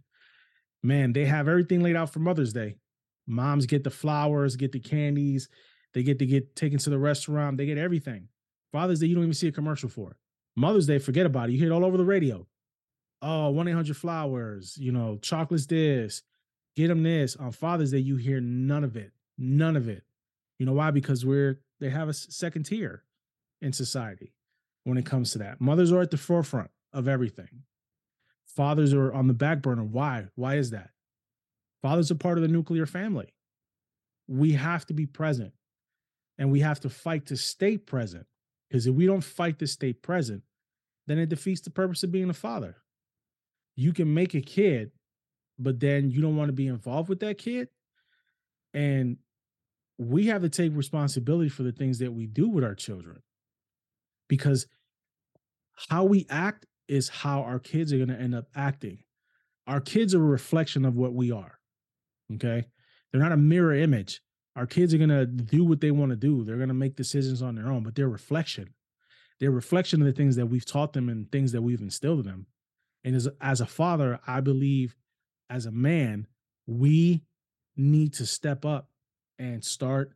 Man, 0.83 1.13
they 1.13 1.25
have 1.25 1.47
everything 1.47 1.81
laid 1.81 1.95
out 1.95 2.11
for 2.11 2.19
Mother's 2.19 2.53
Day. 2.53 2.75
Moms 3.25 3.65
get 3.65 3.83
the 3.83 3.89
flowers, 3.89 4.55
get 4.55 4.71
the 4.71 4.79
candies, 4.79 5.49
they 5.93 6.03
get 6.03 6.19
to 6.19 6.25
get 6.25 6.55
taken 6.55 6.77
to 6.79 6.89
the 6.89 6.99
restaurant, 6.99 7.57
they 7.57 7.65
get 7.65 7.77
everything. 7.77 8.27
Father's 8.71 8.99
Day, 8.99 9.07
you 9.07 9.15
don't 9.15 9.23
even 9.23 9.33
see 9.33 9.47
a 9.47 9.51
commercial 9.51 9.89
for. 9.89 10.17
Mother's 10.55 10.87
Day, 10.87 10.99
forget 10.99 11.25
about 11.25 11.49
it. 11.49 11.53
You 11.53 11.59
hear 11.59 11.71
it 11.71 11.73
all 11.73 11.85
over 11.85 11.97
the 11.97 12.05
radio. 12.05 12.47
Oh, 13.21 13.49
1 13.49 13.67
800 13.67 13.97
Flowers, 13.97 14.77
you 14.77 14.91
know, 14.91 15.17
chocolates 15.21 15.65
this, 15.65 16.21
get 16.75 16.87
them 16.87 17.03
this. 17.03 17.35
On 17.35 17.51
Father's 17.51 17.91
Day, 17.91 17.97
you 17.99 18.17
hear 18.17 18.39
none 18.39 18.83
of 18.83 18.95
it. 18.95 19.11
None 19.37 19.75
of 19.75 19.89
it. 19.89 20.03
You 20.59 20.65
know 20.65 20.73
why? 20.73 20.91
Because 20.91 21.25
we're, 21.25 21.59
they 21.79 21.89
have 21.89 22.07
a 22.07 22.13
second 22.13 22.63
tier 22.63 23.03
in 23.61 23.73
society 23.73 24.33
when 24.83 24.97
it 24.97 25.05
comes 25.05 25.31
to 25.31 25.39
that. 25.39 25.59
Mothers 25.59 25.91
are 25.91 26.01
at 26.01 26.11
the 26.11 26.17
forefront 26.17 26.69
of 26.93 27.07
everything. 27.07 27.63
Fathers 28.45 28.93
are 28.93 29.11
on 29.11 29.27
the 29.27 29.33
back 29.33 29.61
burner. 29.61 29.83
Why? 29.83 30.27
Why 30.35 30.55
is 30.55 30.71
that? 30.71 30.91
Fathers 31.81 32.09
are 32.11 32.15
part 32.15 32.37
of 32.37 32.41
the 32.41 32.47
nuclear 32.47 32.85
family. 32.85 33.33
We 34.27 34.53
have 34.53 34.85
to 34.87 34.93
be 34.93 35.05
present 35.05 35.53
and 36.37 36.51
we 36.51 36.61
have 36.61 36.79
to 36.81 36.89
fight 36.89 37.25
to 37.27 37.37
stay 37.37 37.77
present. 37.77 38.25
Because 38.69 38.87
if 38.87 38.95
we 38.95 39.05
don't 39.05 39.23
fight 39.23 39.59
to 39.59 39.67
stay 39.67 39.93
present, 39.93 40.43
then 41.07 41.19
it 41.19 41.29
defeats 41.29 41.61
the 41.61 41.69
purpose 41.69 42.03
of 42.03 42.11
being 42.11 42.29
a 42.29 42.33
father. 42.33 42.77
You 43.75 43.93
can 43.93 44.13
make 44.13 44.33
a 44.33 44.41
kid, 44.41 44.91
but 45.59 45.79
then 45.79 46.09
you 46.09 46.21
don't 46.21 46.35
want 46.35 46.49
to 46.49 46.53
be 46.53 46.67
involved 46.67 47.09
with 47.09 47.19
that 47.19 47.37
kid. 47.37 47.67
And 48.73 49.17
we 49.97 50.27
have 50.27 50.41
to 50.41 50.49
take 50.49 50.75
responsibility 50.75 51.49
for 51.49 51.63
the 51.63 51.71
things 51.71 51.99
that 51.99 52.11
we 52.11 52.27
do 52.27 52.49
with 52.49 52.63
our 52.63 52.75
children 52.75 53.21
because 54.27 54.67
how 55.89 56.03
we 56.03 56.25
act 56.29 56.65
is 56.87 57.09
how 57.09 57.41
our 57.41 57.59
kids 57.59 57.93
are 57.93 57.97
going 57.97 58.09
to 58.09 58.19
end 58.19 58.35
up 58.35 58.45
acting. 58.55 58.99
Our 59.67 59.81
kids 59.81 60.13
are 60.13 60.21
a 60.21 60.27
reflection 60.27 60.85
of 60.85 60.95
what 60.95 61.13
we 61.13 61.31
are. 61.31 61.59
Okay. 62.33 62.65
They're 63.11 63.21
not 63.21 63.31
a 63.31 63.37
mirror 63.37 63.73
image. 63.73 64.21
Our 64.55 64.65
kids 64.65 64.93
are 64.93 64.97
going 64.97 65.09
to 65.09 65.25
do 65.25 65.65
what 65.65 65.81
they 65.81 65.91
want 65.91 66.11
to 66.11 66.15
do. 66.15 66.43
They're 66.43 66.55
going 66.55 66.69
to 66.69 66.73
make 66.73 66.95
decisions 66.95 67.41
on 67.41 67.55
their 67.55 67.67
own, 67.67 67.83
but 67.83 67.95
they're 67.95 68.07
reflection. 68.07 68.73
They're 69.39 69.51
reflection 69.51 70.01
of 70.01 70.07
the 70.07 70.13
things 70.13 70.37
that 70.37 70.45
we've 70.45 70.65
taught 70.65 70.93
them 70.93 71.09
and 71.09 71.29
things 71.29 71.51
that 71.51 71.61
we've 71.61 71.81
instilled 71.81 72.19
in 72.19 72.25
them. 72.25 72.45
And 73.03 73.15
as, 73.15 73.27
as 73.41 73.59
a 73.61 73.65
father, 73.65 74.19
I 74.25 74.39
believe 74.39 74.95
as 75.49 75.65
a 75.65 75.71
man, 75.71 76.27
we 76.65 77.21
need 77.75 78.13
to 78.13 78.25
step 78.25 78.65
up 78.65 78.87
and 79.37 79.63
start 79.63 80.13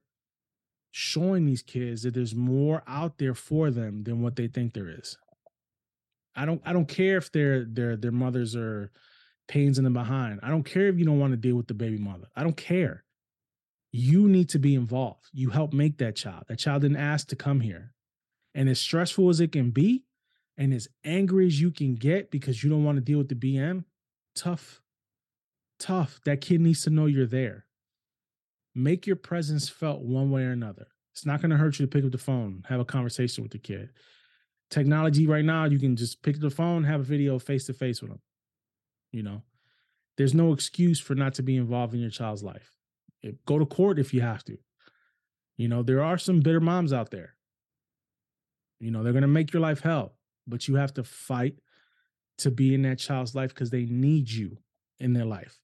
showing 0.91 1.45
these 1.45 1.61
kids 1.61 2.03
that 2.03 2.13
there's 2.13 2.33
more 2.33 2.81
out 2.87 3.17
there 3.17 3.35
for 3.35 3.69
them 3.69 4.03
than 4.03 4.21
what 4.21 4.35
they 4.35 4.47
think 4.47 4.73
there 4.73 4.89
is. 4.89 5.17
I 6.35 6.45
don't 6.45 6.61
I 6.65 6.73
don't 6.73 6.87
care 6.87 7.17
if 7.17 7.31
their 7.31 7.65
their 7.65 7.97
their 7.97 8.11
mothers 8.11 8.55
are 8.55 8.91
pains 9.47 9.77
in 9.77 9.83
the 9.83 9.89
behind. 9.89 10.39
I 10.41 10.49
don't 10.49 10.63
care 10.63 10.87
if 10.87 10.97
you 10.97 11.05
don't 11.05 11.19
want 11.19 11.33
to 11.33 11.37
deal 11.37 11.55
with 11.55 11.67
the 11.67 11.73
baby 11.73 11.97
mother. 11.97 12.27
I 12.35 12.43
don't 12.43 12.57
care. 12.57 13.03
You 13.91 14.27
need 14.27 14.49
to 14.49 14.59
be 14.59 14.75
involved. 14.75 15.29
You 15.31 15.49
help 15.49 15.73
make 15.73 15.97
that 15.97 16.15
child. 16.15 16.45
That 16.47 16.59
child 16.59 16.83
didn't 16.83 16.97
ask 16.97 17.27
to 17.29 17.35
come 17.35 17.61
here. 17.61 17.93
And 18.53 18.69
as 18.69 18.79
stressful 18.79 19.29
as 19.29 19.39
it 19.39 19.51
can 19.51 19.71
be, 19.71 20.05
and 20.57 20.73
as 20.73 20.89
angry 21.05 21.47
as 21.47 21.61
you 21.61 21.71
can 21.71 21.95
get 21.95 22.31
because 22.31 22.63
you 22.63 22.69
don't 22.69 22.83
want 22.83 22.97
to 22.97 23.01
deal 23.01 23.17
with 23.17 23.29
the 23.29 23.35
BM, 23.35 23.85
tough. 24.35 24.81
Tough. 25.79 26.19
That 26.25 26.41
kid 26.41 26.59
needs 26.59 26.83
to 26.83 26.89
know 26.89 27.05
you're 27.05 27.25
there 27.25 27.65
make 28.75 29.07
your 29.07 29.15
presence 29.15 29.69
felt 29.69 30.01
one 30.01 30.31
way 30.31 30.43
or 30.43 30.51
another. 30.51 30.87
It's 31.13 31.25
not 31.25 31.41
going 31.41 31.51
to 31.51 31.57
hurt 31.57 31.79
you 31.79 31.85
to 31.85 31.89
pick 31.89 32.05
up 32.05 32.11
the 32.11 32.17
phone, 32.17 32.63
have 32.69 32.79
a 32.79 32.85
conversation 32.85 33.43
with 33.43 33.51
the 33.51 33.59
kid. 33.59 33.89
Technology 34.69 35.27
right 35.27 35.43
now, 35.43 35.65
you 35.65 35.79
can 35.79 35.95
just 35.95 36.21
pick 36.21 36.35
up 36.35 36.41
the 36.41 36.49
phone, 36.49 36.83
have 36.83 37.01
a 37.01 37.03
video 37.03 37.39
face 37.39 37.65
to 37.65 37.73
face 37.73 38.01
with 38.01 38.11
them. 38.11 38.21
You 39.11 39.23
know, 39.23 39.41
there's 40.17 40.35
no 40.35 40.53
excuse 40.53 40.99
for 40.99 41.15
not 41.15 41.33
to 41.35 41.43
be 41.43 41.57
involved 41.57 41.93
in 41.93 41.99
your 41.99 42.11
child's 42.11 42.43
life. 42.43 42.71
Eh, 43.23 43.31
go 43.45 43.59
to 43.59 43.65
court 43.65 43.99
if 43.99 44.13
you 44.13 44.21
have 44.21 44.43
to. 44.45 44.57
You 45.57 45.67
know, 45.67 45.83
there 45.83 46.03
are 46.03 46.17
some 46.17 46.39
bitter 46.39 46.61
moms 46.61 46.93
out 46.93 47.11
there. 47.11 47.35
You 48.79 48.91
know, 48.91 49.03
they're 49.03 49.13
going 49.13 49.23
to 49.23 49.27
make 49.27 49.51
your 49.51 49.61
life 49.61 49.81
hell, 49.81 50.13
but 50.47 50.67
you 50.67 50.75
have 50.75 50.93
to 50.93 51.03
fight 51.03 51.55
to 52.37 52.49
be 52.49 52.73
in 52.73 52.83
that 52.83 52.99
child's 52.99 53.35
life 53.35 53.53
because 53.53 53.69
they 53.69 53.85
need 53.85 54.29
you 54.31 54.57
in 54.99 55.13
their 55.13 55.25
life. 55.25 55.59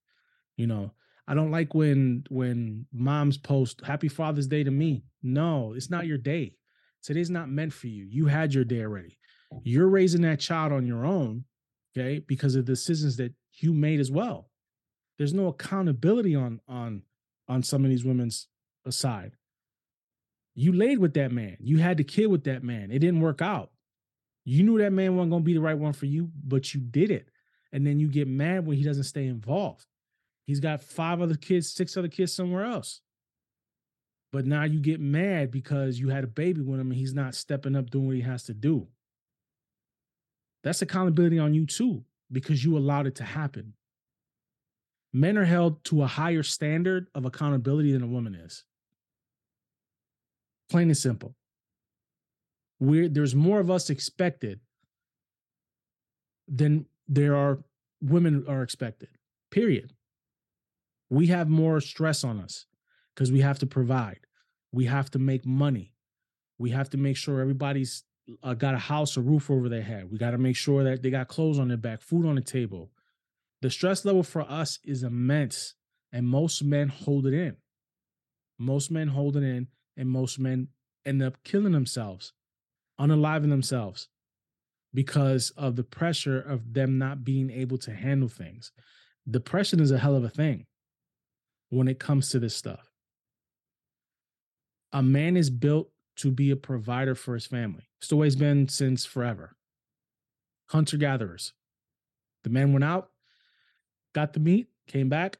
You 0.58 0.68
know, 0.68 0.92
I 1.28 1.34
don't 1.34 1.52
like 1.52 1.74
when 1.74 2.26
when 2.30 2.86
moms 2.92 3.38
post 3.38 3.82
happy 3.86 4.08
Father's 4.08 4.48
Day 4.48 4.64
to 4.64 4.72
me. 4.72 5.06
No, 5.24 5.74
it's 5.74 5.90
not 5.90 6.06
your 6.06 6.18
day. 6.18 6.58
Today's 7.02 7.30
not 7.30 7.50
meant 7.50 7.74
for 7.74 7.88
you. 7.88 8.06
You 8.06 8.28
had 8.28 8.54
your 8.54 8.64
day 8.64 8.82
already. 8.82 9.18
You're 9.64 9.88
raising 9.88 10.22
that 10.22 10.40
child 10.40 10.72
on 10.72 10.86
your 10.86 11.06
own, 11.06 11.46
okay, 11.96 12.20
because 12.20 12.56
of 12.56 12.66
the 12.66 12.72
decisions 12.74 13.18
that 13.18 13.34
you 13.54 13.74
made 13.74 14.00
as 14.00 14.12
well. 14.12 14.50
There's 15.18 15.34
no 15.34 15.48
accountability 15.48 16.36
on 16.36 16.62
on 16.68 17.04
on 17.48 17.64
some 17.64 17.84
of 17.84 17.90
these 17.90 18.06
women's 18.06 18.48
side. 18.90 19.34
You 20.54 20.72
laid 20.72 21.00
with 21.00 21.14
that 21.16 21.32
man. 21.32 21.58
You 21.60 21.78
had 21.78 21.98
the 21.98 22.04
kid 22.04 22.28
with 22.28 22.46
that 22.46 22.64
man. 22.64 22.92
It 22.92 23.00
didn't 23.00 23.22
work 23.22 23.42
out. 23.42 23.72
You 24.46 24.64
knew 24.64 24.78
that 24.78 24.94
man 24.94 25.16
wasn't 25.16 25.32
going 25.32 25.44
to 25.44 25.46
be 25.46 25.54
the 25.54 25.60
right 25.60 25.78
one 25.78 25.94
for 25.94 26.06
you, 26.06 26.30
but 26.44 26.74
you 26.74 26.80
did 26.80 27.12
it. 27.12 27.28
And 27.74 27.86
then 27.86 28.00
you 28.00 28.08
get 28.08 28.28
mad 28.28 28.66
when 28.66 28.78
he 28.78 28.84
doesn't 28.84 29.04
stay 29.04 29.25
involved. 29.28 29.86
He's 30.46 30.60
got 30.60 30.84
five 30.84 31.22
other 31.22 31.36
kids, 31.36 31.74
six 31.74 31.98
other 31.98 32.08
kids 32.08 32.32
somewhere 32.32 32.64
else. 32.64 33.02
But 34.32 34.46
now 34.46 34.64
you 34.64 34.80
get 34.80 35.00
mad 35.00 35.52
because 35.52 36.00
you 36.00 36.10
had 36.10 36.24
a 36.24 36.28
baby 36.28 36.62
with 36.62 36.80
him 36.80 36.92
and 36.92 37.00
he's 37.00 37.14
not 37.14 37.36
stepping 37.36 37.75
up 37.75 37.90
doing 37.90 38.08
what 38.08 38.16
he 38.16 38.22
has 38.22 38.44
to 38.44 38.54
do. 38.54 38.88
That's 40.64 40.82
accountability 40.82 41.40
on 41.40 41.54
you 41.54 41.66
too, 41.66 42.04
because 42.32 42.64
you 42.64 42.78
allowed 42.78 43.08
it 43.08 43.16
to 43.16 43.24
happen. 43.24 43.74
Men 45.15 45.38
are 45.38 45.45
held 45.45 45.84
to 45.86 46.03
a 46.03 46.07
higher 46.07 46.43
standard 46.43 47.07
of 47.15 47.25
accountability 47.25 47.91
than 47.91 48.03
a 48.03 48.07
woman 48.07 48.36
is. 48.36 48.65
Plain 50.69 50.89
and 50.89 50.98
simple. 50.98 51.36
We're, 52.79 53.07
there's 53.07 53.34
more 53.34 53.60
of 53.60 53.72
us 53.72 53.89
expected 53.89 54.60
than 56.48 56.86
there 57.07 57.36
are 57.36 57.60
women 58.01 58.45
are 58.48 58.62
expected. 58.62 59.10
Period 59.51 59.93
we 61.10 61.27
have 61.27 61.48
more 61.48 61.79
stress 61.79 62.24
on 62.24 62.39
us 62.39 62.65
because 63.13 63.31
we 63.31 63.41
have 63.41 63.60
to 63.60 63.65
provide. 63.65 64.19
We 64.72 64.86
have 64.86 65.10
to 65.12 65.19
make 65.19 65.45
money. 65.45 65.93
We 66.57 66.72
have 66.72 66.89
to 66.91 66.98
make 66.98 67.17
sure 67.17 67.39
everybody's 67.39 68.03
uh, 68.43 68.53
got 68.53 68.74
a 68.74 68.79
house, 68.79 69.17
a 69.17 69.22
roof 69.22 69.51
over 69.51 69.69
their 69.69 69.81
head. 69.81 70.12
We 70.12 70.17
got 70.17 70.31
to 70.31 70.38
make 70.38 70.55
sure 70.55 70.84
that 70.84 71.01
they 71.01 71.10
got 71.10 71.27
clothes 71.27 71.60
on 71.60 71.67
their 71.67 71.77
back, 71.77 72.01
food 72.01 72.25
on 72.25 72.36
the 72.36 72.41
table. 72.41 72.91
The 73.65 73.72
stress 73.72 74.05
level 74.05 74.22
for 74.22 74.43
us 74.43 74.77
is 74.84 75.01
immense, 75.01 75.74
and 76.12 76.27
most 76.27 76.63
men 76.63 76.88
hold 76.88 77.25
it 77.25 77.34
in. 77.34 77.57
Most 78.60 78.91
men 78.91 79.07
hold 79.07 79.36
it 79.36 79.41
in, 79.41 79.69
and 79.98 80.07
most 80.07 80.38
men 80.38 80.67
end 81.03 81.24
up 81.24 81.43
killing 81.43 81.72
themselves, 81.72 82.31
unaliving 83.01 83.50
themselves 83.50 84.07
because 84.93 85.50
of 85.57 85.77
the 85.77 85.84
pressure 85.84 86.39
of 86.39 86.75
them 86.75 87.00
not 87.00 87.24
being 87.24 87.50
able 87.50 87.79
to 87.79 87.91
handle 87.91 88.29
things. 88.29 88.72
Depression 89.27 89.79
is 89.79 89.89
a 89.89 89.98
hell 89.98 90.15
of 90.15 90.24
a 90.24 90.29
thing 90.29 90.67
when 91.69 91.88
it 91.88 91.98
comes 92.00 92.29
to 92.29 92.38
this 92.38 92.55
stuff. 92.55 92.91
A 94.93 95.01
man 95.01 95.36
is 95.36 95.50
built 95.50 95.89
to 96.17 96.29
be 96.29 96.51
a 96.51 96.55
provider 96.55 97.15
for 97.15 97.34
his 97.34 97.48
family. 97.48 97.89
It's 98.00 98.10
the 98.10 98.15
way 98.15 98.27
it's 98.27 98.36
been 98.36 98.67
since 98.67 99.05
forever. 99.05 99.55
Hunter 100.67 100.98
gatherers. 100.98 101.53
The 102.43 102.51
men 102.51 102.72
went 102.72 102.84
out, 102.84 103.10
got 104.15 104.34
the 104.34 104.39
meat, 104.39 104.67
came 104.88 105.10
back. 105.10 105.38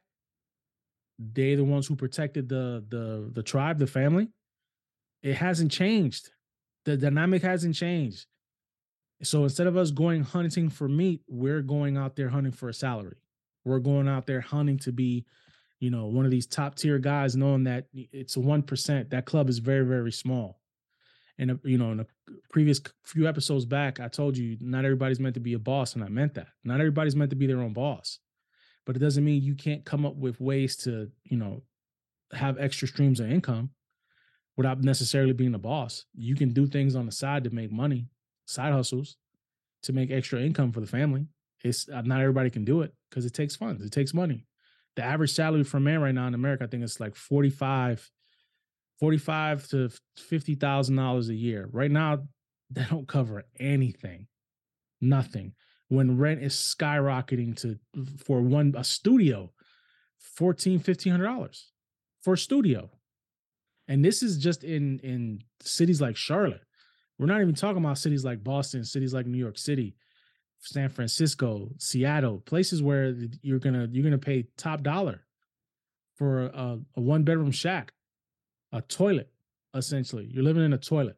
They 1.18 1.54
the 1.54 1.64
ones 1.64 1.86
who 1.86 1.96
protected 1.96 2.48
the 2.48 2.84
the 2.88 3.30
the 3.32 3.42
tribe, 3.42 3.78
the 3.78 3.86
family. 3.86 4.28
It 5.22 5.34
hasn't 5.34 5.72
changed. 5.72 6.30
The 6.84 6.96
dynamic 6.96 7.42
hasn't 7.42 7.74
changed. 7.74 8.26
So 9.22 9.42
instead 9.42 9.66
of 9.66 9.76
us 9.76 9.90
going 9.90 10.22
hunting 10.22 10.68
for 10.68 10.88
meat, 10.88 11.22
we're 11.26 11.62
going 11.62 11.96
out 11.96 12.16
there 12.16 12.28
hunting 12.28 12.52
for 12.52 12.68
a 12.68 12.74
salary. 12.74 13.16
We're 13.64 13.80
going 13.80 14.06
out 14.08 14.26
there 14.26 14.42
hunting 14.42 14.78
to 14.80 14.92
be 14.92 15.24
you 15.80 15.90
know, 15.90 16.06
one 16.06 16.24
of 16.24 16.30
these 16.30 16.46
top 16.46 16.74
tier 16.74 16.98
guys, 16.98 17.36
knowing 17.36 17.64
that 17.64 17.86
it's 17.92 18.36
a 18.36 18.40
one 18.40 18.62
percent. 18.62 19.10
That 19.10 19.26
club 19.26 19.48
is 19.48 19.58
very, 19.58 19.84
very 19.84 20.12
small. 20.12 20.60
And 21.38 21.50
uh, 21.50 21.54
you 21.64 21.76
know, 21.76 21.90
in 21.92 21.98
the 21.98 22.06
previous 22.50 22.80
few 23.04 23.28
episodes 23.28 23.66
back, 23.66 24.00
I 24.00 24.08
told 24.08 24.36
you 24.38 24.56
not 24.60 24.84
everybody's 24.84 25.20
meant 25.20 25.34
to 25.34 25.40
be 25.40 25.52
a 25.52 25.58
boss, 25.58 25.94
and 25.94 26.02
I 26.02 26.08
meant 26.08 26.34
that. 26.34 26.48
Not 26.64 26.80
everybody's 26.80 27.16
meant 27.16 27.30
to 27.30 27.36
be 27.36 27.46
their 27.46 27.60
own 27.60 27.74
boss, 27.74 28.18
but 28.86 28.96
it 28.96 29.00
doesn't 29.00 29.24
mean 29.24 29.42
you 29.42 29.54
can't 29.54 29.84
come 29.84 30.06
up 30.06 30.16
with 30.16 30.40
ways 30.40 30.76
to, 30.76 31.10
you 31.24 31.36
know, 31.36 31.62
have 32.32 32.58
extra 32.58 32.88
streams 32.88 33.20
of 33.20 33.30
income 33.30 33.70
without 34.56 34.82
necessarily 34.82 35.32
being 35.32 35.54
a 35.54 35.58
boss. 35.58 36.06
You 36.14 36.34
can 36.34 36.52
do 36.52 36.66
things 36.66 36.96
on 36.96 37.04
the 37.04 37.12
side 37.12 37.44
to 37.44 37.50
make 37.50 37.70
money, 37.70 38.06
side 38.46 38.72
hustles 38.72 39.16
to 39.82 39.92
make 39.92 40.10
extra 40.10 40.40
income 40.40 40.72
for 40.72 40.80
the 40.80 40.86
family. 40.86 41.26
It's 41.62 41.88
uh, 41.88 42.02
not 42.02 42.20
everybody 42.20 42.48
can 42.48 42.64
do 42.64 42.80
it 42.80 42.94
because 43.10 43.26
it 43.26 43.34
takes 43.34 43.56
funds, 43.56 43.84
it 43.84 43.92
takes 43.92 44.14
money 44.14 44.46
the 44.96 45.04
average 45.04 45.32
salary 45.32 45.62
for 45.62 45.76
a 45.76 45.80
man 45.80 46.00
right 46.00 46.14
now 46.14 46.26
in 46.26 46.34
America, 46.34 46.64
I 46.64 46.66
think 46.66 46.82
it's 46.82 46.98
like 46.98 47.14
45, 47.14 48.10
45 48.98 49.68
to 49.68 49.90
fifty 50.16 50.54
thousand 50.54 50.96
dollars 50.96 51.28
a 51.28 51.34
year. 51.34 51.68
Right 51.70 51.90
now, 51.90 52.20
they 52.70 52.84
don't 52.90 53.06
cover 53.06 53.44
anything. 53.60 54.26
Nothing. 55.00 55.52
When 55.88 56.18
rent 56.18 56.42
is 56.42 56.54
skyrocketing 56.54 57.56
to 57.60 57.78
for 58.24 58.40
one 58.40 58.74
a 58.76 58.82
studio, 58.82 59.52
14, 60.18 60.74
1500 60.74 61.24
dollars 61.24 61.72
for 62.22 62.34
a 62.34 62.38
studio. 62.38 62.90
And 63.88 64.04
this 64.04 64.22
is 64.22 64.38
just 64.38 64.64
in 64.64 64.98
in 65.00 65.42
cities 65.60 66.00
like 66.00 66.16
Charlotte. 66.16 66.62
We're 67.18 67.26
not 67.26 67.40
even 67.40 67.54
talking 67.54 67.82
about 67.82 67.98
cities 67.98 68.24
like 68.24 68.42
Boston, 68.42 68.84
cities 68.84 69.14
like 69.14 69.26
New 69.26 69.38
York 69.38 69.56
City, 69.56 69.96
San 70.58 70.88
Francisco, 70.88 71.70
Seattle, 71.78 72.40
places 72.40 72.82
where 72.82 73.14
you're 73.42 73.60
gonna 73.60 73.88
you're 73.90 74.04
gonna 74.04 74.18
pay 74.18 74.48
top 74.56 74.82
dollar 74.82 75.22
for 76.16 76.46
a, 76.46 76.78
a 76.96 77.00
one 77.00 77.22
bedroom 77.22 77.52
shack, 77.52 77.92
a 78.72 78.82
toilet, 78.82 79.30
essentially. 79.74 80.28
You're 80.30 80.44
living 80.44 80.64
in 80.64 80.72
a 80.72 80.78
toilet. 80.78 81.16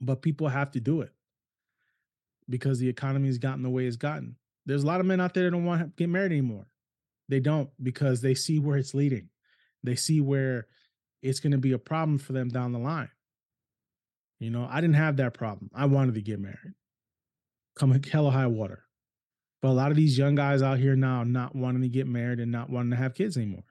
But 0.00 0.22
people 0.22 0.48
have 0.48 0.70
to 0.72 0.80
do 0.80 1.00
it 1.00 1.12
because 2.48 2.78
the 2.78 2.88
economy 2.88 3.28
has 3.28 3.38
gotten 3.38 3.62
the 3.62 3.70
way 3.70 3.86
it's 3.86 3.96
gotten. 3.96 4.36
There's 4.66 4.82
a 4.82 4.86
lot 4.86 5.00
of 5.00 5.06
men 5.06 5.20
out 5.20 5.34
there 5.34 5.44
that 5.44 5.50
don't 5.50 5.64
want 5.64 5.80
to 5.80 5.92
get 5.96 6.08
married 6.08 6.32
anymore. 6.32 6.66
They 7.28 7.40
don't 7.40 7.70
because 7.82 8.20
they 8.20 8.34
see 8.34 8.58
where 8.58 8.76
it's 8.76 8.94
leading. 8.94 9.28
They 9.82 9.96
see 9.96 10.20
where 10.20 10.66
it's 11.22 11.40
going 11.40 11.52
to 11.52 11.58
be 11.58 11.72
a 11.72 11.78
problem 11.78 12.18
for 12.18 12.32
them 12.32 12.48
down 12.48 12.72
the 12.72 12.78
line. 12.78 13.10
You 14.40 14.50
know, 14.50 14.68
I 14.70 14.80
didn't 14.80 14.96
have 14.96 15.16
that 15.16 15.34
problem. 15.34 15.70
I 15.74 15.86
wanted 15.86 16.14
to 16.14 16.22
get 16.22 16.38
married. 16.38 16.74
Come 17.76 18.00
hell 18.02 18.26
or 18.26 18.32
high 18.32 18.46
water. 18.46 18.84
But 19.60 19.68
a 19.68 19.72
lot 19.72 19.90
of 19.90 19.96
these 19.96 20.16
young 20.16 20.36
guys 20.36 20.62
out 20.62 20.78
here 20.78 20.94
now 20.94 21.24
not 21.24 21.54
wanting 21.54 21.82
to 21.82 21.88
get 21.88 22.06
married 22.06 22.38
and 22.38 22.52
not 22.52 22.70
wanting 22.70 22.90
to 22.90 22.96
have 22.96 23.14
kids 23.14 23.36
anymore 23.36 23.64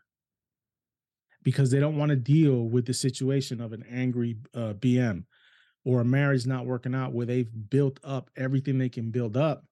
because 1.44 1.72
they 1.72 1.80
don't 1.80 1.98
want 1.98 2.10
to 2.10 2.18
deal 2.18 2.68
with 2.68 2.86
the 2.86 2.94
situation 2.94 3.62
of 3.62 3.72
an 3.72 3.86
angry 3.90 4.38
uh, 4.54 4.74
BM 4.74 5.24
or 5.88 6.02
a 6.02 6.06
marriage 6.06 6.46
not 6.46 6.66
working 6.66 6.94
out 6.94 7.14
where 7.14 7.26
they've 7.26 7.70
built 7.70 7.98
up 8.04 8.30
everything 8.36 8.78
they 8.78 8.90
can 8.90 9.10
build 9.10 9.38
up. 9.38 9.64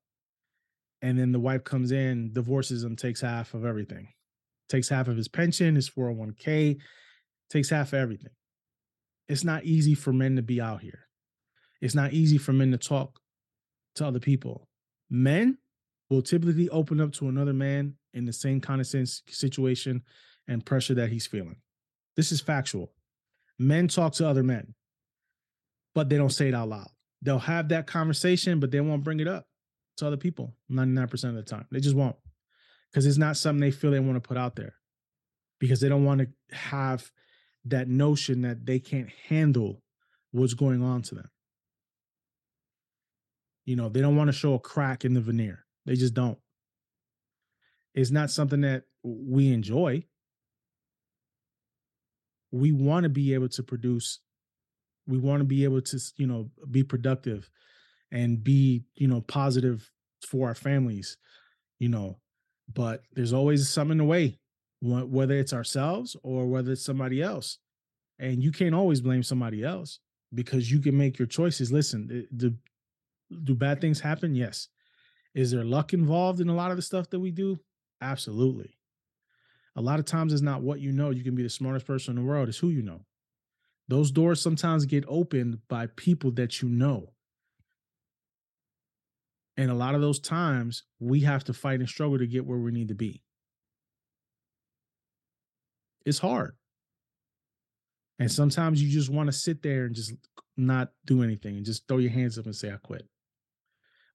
And 1.02 1.20
then 1.20 1.34
the 1.34 1.42
wife 1.42 1.66
comes 1.66 1.92
in, 1.92 2.32
divorces 2.32 2.86
him, 2.86 2.96
takes 2.96 3.20
half 3.20 3.54
of 3.54 3.66
everything, 3.66 4.08
takes 4.70 4.88
half 4.88 5.10
of 5.10 5.18
his 5.18 5.28
pension, 5.28 5.76
his 5.76 5.90
401k, 5.90 6.78
takes 7.50 7.70
half 7.70 7.90
of 7.90 8.00
everything. 8.00 8.32
It's 9.28 9.44
not 9.44 9.66
easy 9.66 9.94
for 9.94 10.14
men 10.14 10.38
to 10.38 10.42
be 10.42 10.62
out 10.62 10.82
here. 10.82 11.02
It's 11.82 11.96
not 11.96 12.14
easy 12.14 12.38
for 12.38 12.54
men 12.54 12.72
to 12.72 12.78
talk 12.78 13.20
to 13.96 14.08
other 14.08 14.22
people. 14.22 14.70
Men 15.10 15.58
will 16.10 16.22
typically 16.22 16.70
open 16.70 17.02
up 17.02 17.12
to 17.16 17.28
another 17.28 17.52
man 17.52 17.96
in 18.14 18.24
the 18.24 18.32
same 18.32 18.62
kind 18.62 18.80
of 18.80 18.88
sense 18.88 19.22
situation 19.28 20.02
and 20.48 20.66
pressure 20.66 20.94
that 20.94 21.10
he's 21.10 21.28
feeling. 21.28 21.58
This 22.16 22.32
is 22.32 22.40
factual. 22.40 22.94
Men 23.60 23.90
talk 23.90 24.14
to 24.14 24.30
other 24.30 24.44
men, 24.44 24.76
but 25.96 26.10
they 26.10 26.18
don't 26.18 26.30
say 26.30 26.50
it 26.50 26.54
out 26.54 26.70
loud. 26.70 26.90
They'll 27.22 27.40
have 27.40 27.70
that 27.70 27.88
conversation, 27.88 28.60
but 28.60 28.70
they 28.70 28.82
won't 28.82 29.04
bring 29.04 29.20
it 29.20 29.28
up 29.28 29.48
to 29.98 30.06
other 30.06 30.18
people 30.18 30.54
99% 30.72 31.30
of 31.30 31.36
the 31.36 31.42
time. 31.42 31.66
They 31.72 31.80
just 31.80 31.96
won't 31.96 32.18
because 32.92 33.06
it's 33.08 33.18
not 33.18 33.38
something 33.38 33.62
they 33.62 33.72
feel 33.72 33.92
they 33.92 34.00
want 34.00 34.22
to 34.22 34.28
put 34.28 34.38
out 34.38 34.56
there 34.56 34.76
because 35.60 35.80
they 35.80 35.90
don't 35.90 36.06
want 36.06 36.22
to 36.22 36.56
have 36.56 37.10
that 37.66 37.88
notion 37.88 38.42
that 38.42 38.66
they 38.66 38.80
can't 38.80 39.10
handle 39.28 39.82
what's 40.32 40.54
going 40.54 40.84
on 40.84 41.02
to 41.02 41.16
them. 41.16 41.30
You 43.66 43.76
know, 43.76 43.90
they 43.90 44.02
don't 44.02 44.16
want 44.16 44.28
to 44.28 44.34
show 44.34 44.54
a 44.54 44.60
crack 44.60 45.06
in 45.06 45.14
the 45.14 45.22
veneer. 45.22 45.66
They 45.86 45.96
just 45.96 46.14
don't. 46.14 46.38
It's 47.96 48.12
not 48.12 48.30
something 48.30 48.62
that 48.62 48.84
we 49.04 49.52
enjoy. 49.52 50.04
We 52.52 52.72
want 52.72 53.04
to 53.06 53.10
be 53.10 53.34
able 53.34 53.50
to 53.50 53.64
produce. 53.64 54.20
We 55.08 55.18
want 55.18 55.42
to 55.42 55.46
be 55.46 55.64
able 55.64 55.82
to, 55.82 56.00
you 56.18 56.28
know, 56.28 56.50
be 56.70 56.84
productive 56.84 57.50
and 58.12 58.44
be, 58.44 58.84
you 58.96 59.08
know, 59.08 59.22
positive 59.22 59.92
for 60.26 60.48
our 60.48 60.56
families, 60.56 61.18
you 61.80 61.90
know, 61.90 62.18
but 62.74 63.04
there's 63.14 63.34
always 63.34 63.68
something 63.70 63.94
in 63.94 63.98
the 64.00 64.04
way, 64.04 64.40
whether 64.82 65.36
it's 65.36 65.54
ourselves 65.54 66.16
or 66.24 66.48
whether 66.48 66.72
it's 66.72 66.86
somebody 66.86 67.22
else. 67.22 67.60
And 68.18 68.42
you 68.42 68.52
can't 68.52 68.76
always 68.76 69.02
blame 69.02 69.24
somebody 69.24 69.64
else 69.64 70.00
because 70.34 70.72
you 70.72 70.80
can 70.80 70.98
make 70.98 71.20
your 71.20 71.28
choices. 71.28 71.72
Listen, 71.72 72.10
eh, 72.12 72.28
do, 72.36 72.56
do 73.44 73.56
bad 73.56 73.82
things 73.82 74.00
happen? 74.00 74.36
Yes. 74.36 74.70
Is 75.34 75.52
there 75.52 75.66
luck 75.66 75.94
involved 75.94 76.40
in 76.40 76.50
a 76.50 76.56
lot 76.56 76.72
of 76.72 76.78
the 76.78 76.84
stuff 76.84 77.10
that 77.10 77.20
we 77.20 77.32
do? 77.32 77.60
Absolutely. 78.02 78.78
A 79.76 79.82
lot 79.82 80.00
of 80.00 80.06
times 80.06 80.32
it's 80.32 80.42
not 80.42 80.62
what 80.62 80.80
you 80.80 80.94
know. 80.94 81.10
You 81.10 81.24
can 81.24 81.36
be 81.36 81.44
the 81.44 81.50
smartest 81.50 81.86
person 81.86 82.18
in 82.18 82.24
the 82.24 82.30
world, 82.30 82.48
it's 82.48 82.58
who 82.58 82.70
you 82.70 82.82
know. 82.82 83.02
Those 83.88 84.12
doors 84.12 84.42
sometimes 84.42 84.86
get 84.86 85.06
opened 85.08 85.60
by 85.68 85.88
people 85.96 86.32
that 86.32 86.62
you 86.62 86.70
know. 86.70 87.12
And 89.58 89.72
a 89.72 89.76
lot 89.76 89.96
of 89.96 90.02
those 90.02 90.20
times 90.20 90.84
we 91.00 91.22
have 91.22 91.44
to 91.46 91.54
fight 91.54 91.80
and 91.80 91.88
struggle 91.88 92.18
to 92.18 92.28
get 92.28 92.46
where 92.46 92.58
we 92.58 92.72
need 92.72 92.90
to 92.90 92.96
be. 92.96 93.22
It's 96.06 96.20
hard. 96.20 96.56
And 98.20 98.32
sometimes 98.32 98.82
you 98.82 98.90
just 98.90 99.10
want 99.10 99.28
to 99.28 99.34
sit 99.34 99.62
there 99.62 99.86
and 99.86 99.96
just 99.96 100.14
not 100.58 100.90
do 101.06 101.24
anything 101.24 101.58
and 101.58 101.66
just 101.66 101.88
throw 101.88 101.98
your 101.98 102.12
hands 102.12 102.38
up 102.38 102.46
and 102.46 102.56
say, 102.56 102.72
I 102.72 102.78
quit 102.78 103.08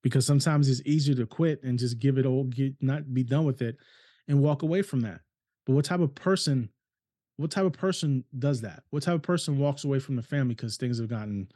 because 0.03 0.27
sometimes 0.27 0.69
it's 0.69 0.83
easier 0.85 1.15
to 1.15 1.27
quit 1.27 1.63
and 1.63 1.79
just 1.79 1.99
give 1.99 2.19
it 2.19 2.27
all, 2.27 2.45
get 2.45 2.75
not 2.81 3.13
be 3.13 3.23
done 3.23 3.45
with 3.45 3.63
it, 3.63 3.77
and 4.29 4.41
walk 4.41 4.63
away 4.63 4.83
from 4.83 5.01
that. 5.01 5.21
But 5.67 5.75
what 5.75 5.85
type 5.85 6.01
of 6.01 6.15
person, 6.15 6.71
what 7.41 7.51
type 7.51 7.65
of 7.65 7.73
person 7.73 8.23
does 8.39 8.61
that? 8.61 8.83
What 8.91 9.03
type 9.03 9.15
of 9.15 9.23
person 9.23 9.57
walks 9.57 9.85
away 9.85 9.99
from 9.99 10.17
the 10.17 10.23
family 10.23 10.55
because 10.55 10.77
things 10.77 10.99
have 10.99 11.09
gotten, 11.09 11.49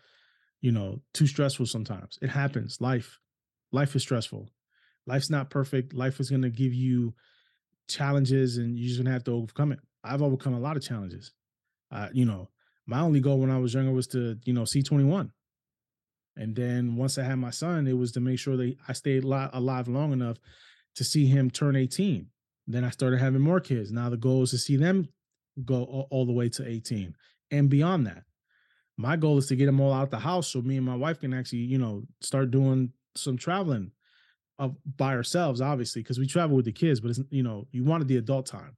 you 0.63 0.73
know, 0.73 1.03
too 1.13 1.27
stressful 1.27 1.67
sometimes? 1.67 2.19
It 2.23 2.31
happens. 2.31 2.81
Life, 2.81 3.19
life 3.71 3.95
is 3.95 4.01
stressful. 4.01 4.49
Life's 5.07 5.29
not 5.29 5.51
perfect. 5.51 5.93
Life 5.93 6.21
is 6.21 6.31
going 6.31 6.41
to 6.41 6.49
give 6.49 6.73
you 6.73 7.13
challenges, 7.87 8.57
and 8.57 8.79
you're 8.79 8.89
just 8.89 8.99
going 8.99 9.05
to 9.05 9.13
have 9.13 9.25
to 9.25 9.33
overcome 9.33 9.73
it. 9.73 9.81
I've 10.03 10.23
overcome 10.23 10.55
a 10.55 10.59
lot 10.59 10.79
of 10.79 10.83
challenges. 10.83 11.33
Uh, 11.93 12.09
you 12.15 12.25
know, 12.25 12.49
my 12.87 13.01
only 13.01 13.21
goal 13.21 13.39
when 13.39 13.51
I 13.51 13.59
was 13.59 13.75
younger 13.75 13.93
was 13.93 14.07
to, 14.09 14.39
you 14.47 14.55
know, 14.55 14.65
see 14.65 14.83
21. 14.83 15.33
And 16.35 16.57
then 16.57 16.97
once 16.97 17.19
I 17.19 17.25
had 17.25 17.37
my 17.37 17.51
son, 17.51 17.87
it 17.87 17.99
was 17.99 18.13
to 18.13 18.21
make 18.21 18.39
sure 18.39 18.57
that 18.57 18.75
I 18.89 18.95
stayed 18.95 19.25
alive 19.25 19.87
long 19.87 20.15
enough 20.15 20.39
to 20.95 21.05
see 21.05 21.27
him 21.27 21.51
turn 21.51 21.77
18. 21.77 22.29
Then 22.67 22.85
I 22.85 22.91
started 22.91 23.21
having 23.21 23.43
more 23.43 23.61
kids. 23.61 23.93
Now 23.93 24.09
the 24.09 24.17
goal 24.17 24.45
is 24.45 24.51
to 24.53 24.59
see 24.59 24.77
them 24.77 25.09
go 25.65 26.07
all, 26.11 26.27
the 26.27 26.33
way 26.33 26.49
to 26.49 26.67
18 26.67 27.15
and 27.51 27.69
beyond 27.69 28.07
that. 28.07 28.25
My 28.97 29.17
goal 29.17 29.39
is 29.39 29.47
to 29.47 29.57
get 29.57 29.67
them 29.67 29.81
all 29.81 29.93
out 29.93 30.11
the 30.11 30.19
house 30.19 30.49
so 30.49 30.63
me 30.63 30.77
and 30.77 30.87
my 30.87 30.97
wife 30.97 31.21
can 31.21 31.35
actually, 31.35 31.61
you 31.61 31.79
know, 31.79 32.05
start 32.21 32.51
doing 32.51 32.93
some 33.17 33.37
traveling 33.37 33.93
of 34.59 34.77
by 34.97 35.15
ourselves, 35.15 35.61
obviously, 35.61 36.03
because 36.03 36.19
we 36.19 36.27
travel 36.27 36.57
with 36.57 36.65
the 36.65 36.73
kids, 36.73 37.01
but 37.01 37.11
it's 37.11 37.21
you 37.31 37.43
know, 37.43 37.67
you 37.73 37.85
wanted 37.85 38.09
the 38.09 38.17
adult 38.17 38.47
time. 38.47 38.77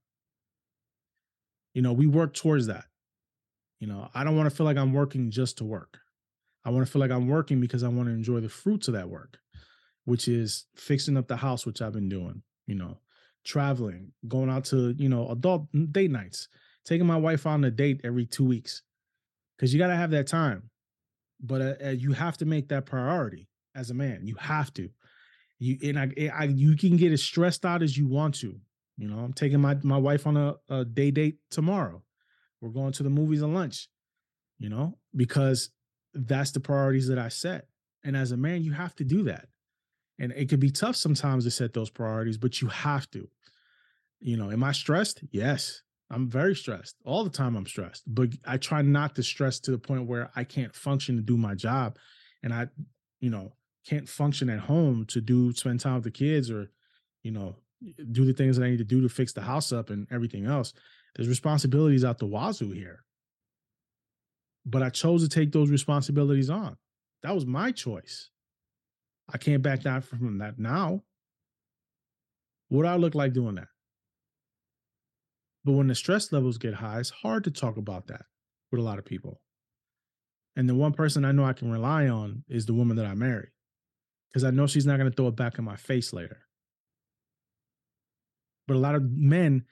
You 1.75 1.83
know, 1.83 1.93
we 1.93 2.07
work 2.07 2.33
towards 2.33 2.67
that. 2.69 2.85
You 3.81 3.87
know, 3.87 4.09
I 4.15 4.25
don't 4.25 4.37
want 4.37 4.49
to 4.49 4.57
feel 4.57 4.65
like 4.65 4.79
I'm 4.79 4.95
working 4.95 5.31
just 5.31 5.59
to 5.59 5.65
work. 5.65 5.99
I 6.65 6.71
want 6.71 6.87
to 6.87 6.91
feel 6.91 7.01
like 7.01 7.11
I'm 7.11 7.29
working 7.29 7.61
because 7.61 7.83
I 7.83 7.89
want 7.89 8.09
to 8.09 8.15
enjoy 8.15 8.41
the 8.41 8.49
fruits 8.49 8.89
of 8.89 8.95
that 8.95 9.09
work, 9.11 9.39
which 10.05 10.29
is 10.29 10.67
fixing 10.75 11.17
up 11.17 11.29
the 11.29 11.37
house, 11.37 11.67
which 11.67 11.83
I've 11.83 11.93
been 11.93 12.09
doing, 12.09 12.43
you 12.67 12.75
know, 12.75 12.99
traveling, 13.45 14.13
going 14.27 14.51
out 14.51 14.65
to, 14.67 14.95
you 14.99 15.09
know, 15.09 15.29
adult 15.29 15.71
mm, 15.73 15.93
date 15.93 16.11
nights, 16.11 16.49
taking 16.87 17.07
my 17.07 17.17
wife 17.17 17.47
on 17.47 17.65
a 17.65 17.71
date 17.71 18.01
every 18.05 18.25
two 18.25 18.45
weeks. 18.45 18.83
Cause 19.59 19.73
you 19.73 19.79
got 19.79 19.89
to 19.89 19.97
have 19.97 20.11
that 20.11 20.27
time. 20.27 20.71
But 21.41 21.61
uh, 21.61 21.75
uh, 21.85 21.91
you 21.91 22.13
have 22.13 22.39
to 22.39 22.47
make 22.47 22.69
that 22.69 22.87
priority 22.87 23.49
as 23.75 23.91
a 23.91 23.95
man. 23.95 24.27
You 24.27 24.37
have 24.37 24.73
to. 24.75 24.89
You 25.59 25.79
and 25.83 25.99
I, 25.99 26.31
I, 26.35 26.45
you 26.45 26.77
can 26.77 26.97
get 26.97 27.13
as 27.13 27.23
stressed 27.23 27.65
out 27.65 27.83
as 27.83 27.97
you 27.97 28.07
want 28.07 28.37
to. 28.37 28.59
You 28.97 29.09
know, 29.09 29.19
I'm 29.19 29.33
taking 29.33 29.61
my 29.61 29.77
my 29.83 29.99
wife 29.99 30.27
on 30.27 30.37
a, 30.37 30.57
a 30.69 30.85
day 30.85 31.11
date 31.11 31.37
tomorrow. 31.51 32.03
We're 32.61 32.71
going 32.71 32.93
to 32.93 33.03
the 33.03 33.11
movies 33.11 33.43
and 33.43 33.55
lunch. 33.55 33.89
You 34.59 34.71
know, 34.71 34.97
because 35.15 35.71
that's 36.15 36.53
the 36.53 36.61
priorities 36.61 37.09
that 37.09 37.19
I 37.19 37.29
set. 37.29 37.67
And 38.05 38.17
as 38.17 38.33
a 38.33 38.37
man, 38.37 38.63
you 38.63 38.73
have 38.73 38.95
to 38.97 39.05
do 39.05 39.25
that. 39.25 39.49
And 40.19 40.33
it 40.33 40.49
can 40.49 40.61
be 40.61 40.71
tough 40.71 40.97
sometimes 40.97 41.45
to 41.45 41.51
set 41.51 41.75
those 41.75 41.91
priorities, 41.91 42.39
but 42.39 42.63
you 42.63 42.69
have 42.69 43.11
to. 43.11 43.29
You 44.21 44.39
know, 44.39 44.51
am 44.51 44.65
I 44.65 44.73
stressed? 44.73 45.21
Yes. 45.31 45.83
I'm 46.11 46.29
very 46.29 46.55
stressed. 46.55 46.97
All 47.05 47.25
the 47.25 47.31
time 47.31 47.57
I'm 47.57 47.67
stressed. 47.67 48.03
But 48.07 48.31
I 48.45 48.59
try 48.59 48.83
not 48.83 49.15
to 49.17 49.23
stress 49.23 49.59
to 49.61 49.71
the 49.71 49.79
point 49.79 50.07
where 50.07 50.31
I 50.37 50.45
can't 50.45 50.75
function 50.75 51.17
to 51.17 51.23
do 51.23 51.37
my 51.37 51.55
job. 51.55 51.99
And 52.43 52.55
I, 52.55 52.69
you 53.21 53.31
know, 53.31 53.53
can't 53.89 54.09
function 54.09 54.49
at 54.51 54.61
home 54.61 55.05
to 55.07 55.21
do 55.21 55.53
spend 55.53 55.81
time 55.81 55.95
with 55.95 56.05
the 56.05 56.11
kids 56.11 56.51
or, 56.51 56.71
you 57.23 57.33
know, 57.33 57.57
do 58.13 58.25
the 58.25 58.33
things 58.33 58.57
that 58.57 58.65
I 58.65 58.71
need 58.71 58.79
to 58.79 58.85
do 58.85 59.01
to 59.03 59.09
fix 59.09 59.33
the 59.33 59.43
house 59.43 59.73
up 59.73 59.91
and 59.91 60.07
everything 60.11 60.47
else. 60.47 60.73
There's 61.15 61.29
responsibilities 61.29 62.05
out 62.05 62.19
the 62.19 62.27
wazoo 62.27 62.71
here 62.71 63.05
but 64.67 64.83
I 64.83 64.91
chose 64.91 65.23
to 65.23 65.29
take 65.29 65.53
those 65.53 65.71
responsibilities 65.71 66.51
on. 66.51 66.77
That 67.23 67.35
was 67.35 67.47
my 67.47 67.71
choice. 67.71 68.31
I 69.33 69.39
can't 69.39 69.63
back 69.63 69.83
down 69.83 70.03
from 70.03 70.39
that 70.39 70.59
now. 70.59 71.03
What 72.69 72.83
do 72.83 72.89
I 72.89 72.97
look 72.97 73.15
like 73.15 73.33
doing 73.33 73.55
that? 73.55 73.69
But 75.67 75.73
when 75.73 75.89
the 75.89 75.95
stress 75.95 76.33
levels 76.33 76.57
get 76.57 76.73
high, 76.73 77.01
it's 77.01 77.11
hard 77.11 77.45
to 77.45 77.51
talk 77.51 77.77
about 77.77 78.07
that 78.07 78.23
with 78.73 78.81
a 78.81 78.85
lot 78.85 78.99
of 78.99 79.05
people. 79.05 79.43
And 80.57 80.67
the 80.67 80.75
one 80.75 80.95
person 80.95 81.27
I 81.27 81.33
know 81.33 81.45
I 81.45 81.53
can 81.53 81.71
rely 81.71 82.09
on 82.09 82.45
is 82.49 82.65
the 82.65 82.73
woman 82.73 82.97
that 82.97 83.05
I 83.05 83.15
marry 83.15 83.49
because 84.31 84.45
I 84.45 84.51
know 84.51 84.67
she's 84.67 84.87
not 84.87 84.97
going 84.97 85.11
to 85.11 85.15
throw 85.15 85.29
it 85.29 85.37
back 85.37 85.59
in 85.59 85.65
my 85.65 85.77
face 85.77 86.15
later. 86.15 86.39
But 88.67 88.77
a 88.77 88.81
lot 88.81 88.95
of 88.95 89.03
men 89.03 89.65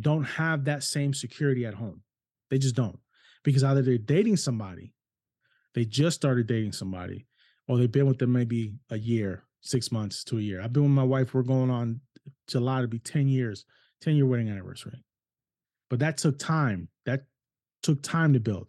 don't 0.00 0.24
have 0.24 0.64
that 0.64 0.82
same 0.82 1.12
security 1.12 1.66
at 1.66 1.74
home. 1.74 2.00
They 2.50 2.56
just 2.56 2.74
don't 2.74 2.98
because 3.44 3.62
either 3.62 3.82
they're 3.82 3.98
dating 3.98 4.38
somebody 4.38 4.94
they 5.74 5.84
just 5.84 6.16
started 6.16 6.46
dating 6.46 6.72
somebody, 6.72 7.26
or 7.66 7.78
they've 7.78 7.90
been 7.90 8.06
with 8.06 8.18
them 8.18 8.32
maybe 8.32 8.74
a 8.90 8.98
year, 8.98 9.44
six 9.60 9.90
months 9.90 10.24
to 10.24 10.38
a 10.38 10.40
year. 10.40 10.60
I've 10.60 10.72
been 10.72 10.82
with 10.82 10.92
my 10.92 11.02
wife, 11.02 11.32
we're 11.32 11.42
going 11.42 11.70
on 11.70 12.00
July 12.46 12.82
to 12.82 12.88
be 12.88 12.98
10 12.98 13.28
years, 13.28 13.64
10 14.02 14.16
year 14.16 14.26
wedding 14.26 14.50
anniversary. 14.50 15.02
But 15.92 15.98
that 15.98 16.16
took 16.16 16.38
time. 16.38 16.88
That 17.04 17.24
took 17.82 18.02
time 18.02 18.32
to 18.32 18.40
build. 18.40 18.68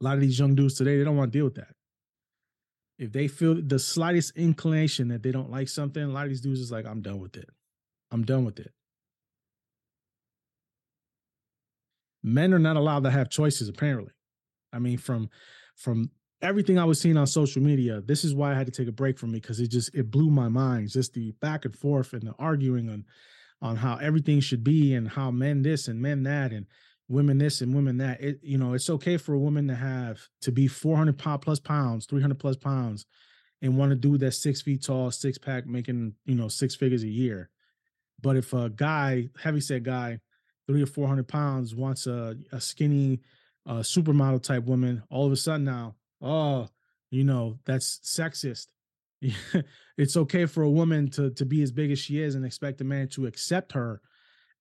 A 0.00 0.04
lot 0.04 0.14
of 0.14 0.20
these 0.20 0.38
young 0.38 0.54
dudes 0.54 0.76
today, 0.76 0.96
they 0.96 1.02
don't 1.02 1.16
want 1.16 1.32
to 1.32 1.36
deal 1.36 1.44
with 1.44 1.56
that. 1.56 1.74
If 3.00 3.10
they 3.10 3.26
feel 3.26 3.60
the 3.60 3.80
slightest 3.80 4.36
inclination 4.36 5.08
that 5.08 5.24
they 5.24 5.32
don't 5.32 5.50
like 5.50 5.68
something, 5.68 6.00
a 6.00 6.06
lot 6.06 6.26
of 6.26 6.28
these 6.28 6.40
dudes 6.40 6.60
is 6.60 6.70
like, 6.70 6.86
I'm 6.86 7.02
done 7.02 7.18
with 7.18 7.36
it. 7.36 7.50
I'm 8.12 8.24
done 8.24 8.44
with 8.44 8.60
it. 8.60 8.70
Men 12.22 12.54
are 12.54 12.60
not 12.60 12.76
allowed 12.76 13.02
to 13.02 13.10
have 13.10 13.28
choices, 13.28 13.68
apparently. 13.68 14.12
I 14.72 14.78
mean, 14.78 14.98
from 14.98 15.30
from 15.74 16.12
everything 16.42 16.78
I 16.78 16.84
was 16.84 17.00
seeing 17.00 17.16
on 17.16 17.26
social 17.26 17.60
media, 17.60 18.02
this 18.02 18.24
is 18.24 18.36
why 18.36 18.52
I 18.52 18.54
had 18.54 18.66
to 18.66 18.72
take 18.72 18.86
a 18.86 18.92
break 18.92 19.18
from 19.18 19.32
me 19.32 19.40
because 19.40 19.58
it 19.58 19.72
just 19.72 19.92
it 19.96 20.12
blew 20.12 20.30
my 20.30 20.48
mind. 20.48 20.90
Just 20.90 21.14
the 21.14 21.32
back 21.40 21.64
and 21.64 21.74
forth 21.74 22.12
and 22.12 22.22
the 22.22 22.34
arguing 22.38 22.88
on 22.88 23.04
on 23.60 23.76
how 23.76 23.96
everything 23.96 24.40
should 24.40 24.62
be 24.62 24.94
and 24.94 25.08
how 25.08 25.30
men 25.30 25.62
this 25.62 25.88
and 25.88 26.00
men 26.00 26.22
that 26.22 26.52
and 26.52 26.66
women 27.08 27.38
this 27.38 27.60
and 27.60 27.74
women 27.74 27.98
that. 27.98 28.20
It 28.20 28.40
you 28.42 28.58
know 28.58 28.74
it's 28.74 28.90
okay 28.90 29.16
for 29.16 29.34
a 29.34 29.38
woman 29.38 29.68
to 29.68 29.74
have 29.74 30.20
to 30.42 30.52
be 30.52 30.68
400 30.68 31.18
pound 31.18 31.42
plus 31.42 31.58
pounds, 31.58 32.06
300 32.06 32.38
plus 32.38 32.56
pounds, 32.56 33.06
and 33.62 33.76
want 33.76 33.90
to 33.90 33.96
do 33.96 34.18
that 34.18 34.32
six 34.32 34.62
feet 34.62 34.84
tall, 34.84 35.10
six 35.10 35.38
pack, 35.38 35.66
making 35.66 36.14
you 36.24 36.34
know 36.34 36.48
six 36.48 36.74
figures 36.74 37.02
a 37.02 37.08
year. 37.08 37.50
But 38.20 38.36
if 38.36 38.52
a 38.52 38.68
guy, 38.68 39.28
heavy 39.40 39.60
set 39.60 39.82
guy, 39.82 40.20
three 40.66 40.82
or 40.82 40.86
four 40.86 41.08
hundred 41.08 41.28
pounds, 41.28 41.74
wants 41.74 42.06
a, 42.06 42.36
a 42.52 42.60
skinny 42.60 43.20
uh, 43.66 43.80
supermodel 43.80 44.42
type 44.42 44.64
woman, 44.64 45.02
all 45.10 45.26
of 45.26 45.32
a 45.32 45.36
sudden 45.36 45.64
now, 45.64 45.94
oh, 46.20 46.68
you 47.10 47.24
know, 47.24 47.58
that's 47.64 47.98
sexist. 48.00 48.68
it's 49.96 50.16
okay 50.16 50.46
for 50.46 50.62
a 50.62 50.70
woman 50.70 51.10
to 51.10 51.30
to 51.30 51.44
be 51.44 51.62
as 51.62 51.72
big 51.72 51.90
as 51.90 51.98
she 51.98 52.20
is 52.20 52.34
and 52.34 52.44
expect 52.44 52.80
a 52.80 52.84
man 52.84 53.08
to 53.08 53.26
accept 53.26 53.72
her 53.72 54.00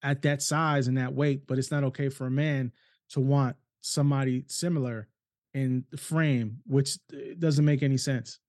at 0.03 0.21
that 0.23 0.41
size 0.41 0.87
and 0.87 0.97
that 0.97 1.13
weight, 1.13 1.47
but 1.47 1.57
it's 1.57 1.71
not 1.71 1.83
okay 1.83 2.09
for 2.09 2.27
a 2.27 2.31
man 2.31 2.71
to 3.09 3.19
want 3.19 3.55
somebody 3.81 4.45
similar 4.47 5.07
in 5.53 5.85
the 5.91 5.97
frame, 5.97 6.59
which 6.65 6.97
uh, 7.13 7.17
doesn't 7.39 7.65
make 7.65 7.81
any 7.81 7.97
sense. 7.97 8.39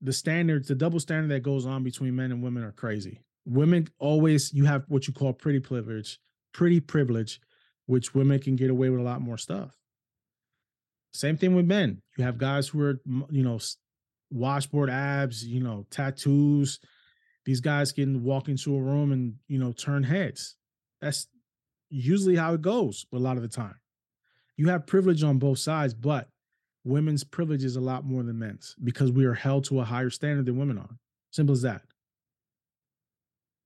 The 0.00 0.12
standards, 0.12 0.68
the 0.68 0.74
double 0.74 1.00
standard 1.00 1.30
that 1.30 1.42
goes 1.42 1.66
on 1.66 1.82
between 1.82 2.16
men 2.16 2.32
and 2.32 2.42
women 2.42 2.62
are 2.62 2.72
crazy. 2.72 3.20
Women 3.44 3.88
always, 3.98 4.52
you 4.52 4.64
have 4.64 4.84
what 4.88 5.06
you 5.06 5.12
call 5.12 5.32
pretty 5.32 5.60
privilege, 5.60 6.18
pretty 6.52 6.80
privilege, 6.80 7.40
which 7.86 8.14
women 8.14 8.40
can 8.40 8.56
get 8.56 8.70
away 8.70 8.88
with 8.90 9.00
a 9.00 9.04
lot 9.04 9.20
more 9.20 9.38
stuff. 9.38 9.70
Same 11.12 11.36
thing 11.36 11.54
with 11.54 11.64
men. 11.64 12.02
You 12.18 12.24
have 12.24 12.38
guys 12.38 12.68
who 12.68 12.82
are, 12.82 13.00
you 13.30 13.42
know, 13.42 13.58
washboard 14.30 14.90
abs, 14.90 15.44
you 15.44 15.60
know, 15.60 15.86
tattoos. 15.90 16.80
These 17.44 17.60
guys 17.60 17.92
can 17.92 18.24
walk 18.24 18.48
into 18.48 18.76
a 18.76 18.80
room 18.80 19.12
and, 19.12 19.34
you 19.48 19.58
know, 19.58 19.72
turn 19.72 20.02
heads. 20.02 20.56
That's 21.00 21.28
usually 21.88 22.36
how 22.36 22.54
it 22.54 22.62
goes 22.62 23.06
a 23.12 23.18
lot 23.18 23.36
of 23.36 23.42
the 23.42 23.48
time. 23.48 23.76
You 24.56 24.68
have 24.68 24.86
privilege 24.86 25.22
on 25.22 25.38
both 25.38 25.58
sides, 25.58 25.94
but 25.94 26.28
women's 26.84 27.24
privilege 27.24 27.64
is 27.64 27.76
a 27.76 27.80
lot 27.80 28.04
more 28.04 28.22
than 28.22 28.38
men's 28.38 28.74
because 28.82 29.12
we 29.12 29.24
are 29.26 29.34
held 29.34 29.64
to 29.64 29.80
a 29.80 29.84
higher 29.84 30.10
standard 30.10 30.46
than 30.46 30.56
women 30.56 30.78
are. 30.78 30.98
Simple 31.30 31.52
as 31.52 31.62
that. 31.62 31.82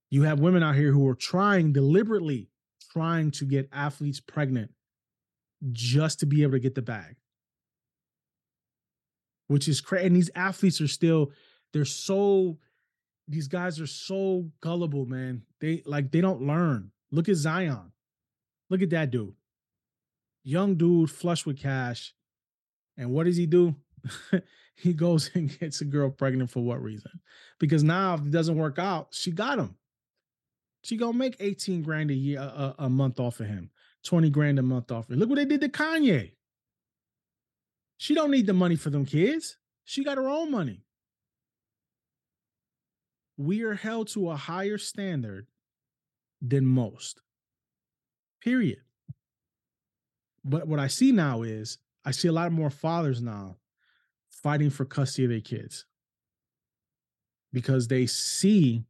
You 0.09 0.23
have 0.23 0.39
women 0.39 0.61
out 0.61 0.75
here 0.75 0.91
who 0.91 1.07
are 1.07 1.15
trying 1.15 1.71
deliberately 1.71 2.49
trying 2.91 3.31
to 3.31 3.45
get 3.45 3.69
athletes 3.71 4.19
pregnant 4.19 4.71
just 5.71 6.19
to 6.19 6.25
be 6.25 6.43
able 6.43 6.53
to 6.53 6.59
get 6.59 6.75
the 6.75 6.81
bag. 6.81 7.15
Which 9.51 9.67
is 9.67 9.81
crazy. 9.81 10.07
And 10.07 10.15
these 10.15 10.29
athletes 10.33 10.79
are 10.79 10.87
still, 10.87 11.31
they're 11.73 11.83
so, 11.83 12.57
these 13.27 13.49
guys 13.49 13.81
are 13.81 13.87
so 13.87 14.49
gullible, 14.61 15.05
man. 15.05 15.41
They 15.59 15.83
like, 15.85 16.11
they 16.11 16.21
don't 16.21 16.47
learn. 16.47 16.91
Look 17.11 17.27
at 17.27 17.35
Zion. 17.35 17.91
Look 18.69 18.81
at 18.81 18.91
that 18.91 19.11
dude. 19.11 19.33
Young 20.43 20.75
dude, 20.75 21.11
flush 21.11 21.45
with 21.45 21.59
cash. 21.59 22.13
And 22.97 23.11
what 23.11 23.25
does 23.25 23.35
he 23.35 23.45
do? 23.45 23.75
he 24.75 24.93
goes 24.93 25.29
and 25.35 25.59
gets 25.59 25.81
a 25.81 25.85
girl 25.85 26.09
pregnant 26.09 26.49
for 26.49 26.63
what 26.63 26.81
reason? 26.81 27.19
Because 27.59 27.83
now 27.83 28.13
if 28.13 28.21
it 28.21 28.31
doesn't 28.31 28.55
work 28.57 28.79
out, 28.79 29.09
she 29.11 29.31
got 29.31 29.59
him. 29.59 29.75
She 30.83 30.95
gonna 30.95 31.17
make 31.17 31.35
18 31.41 31.83
grand 31.83 32.09
a 32.09 32.13
year 32.13 32.39
a, 32.39 32.75
a 32.79 32.89
month 32.89 33.19
off 33.19 33.41
of 33.41 33.47
him, 33.47 33.69
20 34.05 34.29
grand 34.29 34.59
a 34.59 34.63
month 34.63 34.91
off 34.91 35.09
of. 35.09 35.17
Look 35.17 35.29
what 35.29 35.35
they 35.35 35.45
did 35.45 35.61
to 35.61 35.69
Kanye. 35.69 36.31
She 38.01 38.15
don't 38.15 38.31
need 38.31 38.47
the 38.47 38.53
money 38.53 38.77
for 38.77 38.89
them 38.89 39.05
kids. 39.05 39.57
She 39.85 40.03
got 40.03 40.17
her 40.17 40.27
own 40.27 40.49
money. 40.49 40.81
We 43.37 43.61
are 43.61 43.75
held 43.75 44.07
to 44.13 44.31
a 44.31 44.35
higher 44.35 44.79
standard 44.79 45.45
than 46.41 46.65
most. 46.65 47.21
Period. 48.43 48.79
But 50.43 50.67
what 50.67 50.79
I 50.79 50.87
see 50.87 51.11
now 51.11 51.43
is 51.43 51.77
I 52.03 52.09
see 52.09 52.27
a 52.27 52.31
lot 52.31 52.51
more 52.51 52.71
fathers 52.71 53.21
now 53.21 53.57
fighting 54.31 54.71
for 54.71 54.83
custody 54.83 55.25
of 55.25 55.29
their 55.29 55.39
kids 55.39 55.85
because 57.53 57.87
they 57.87 58.07
see 58.07 58.83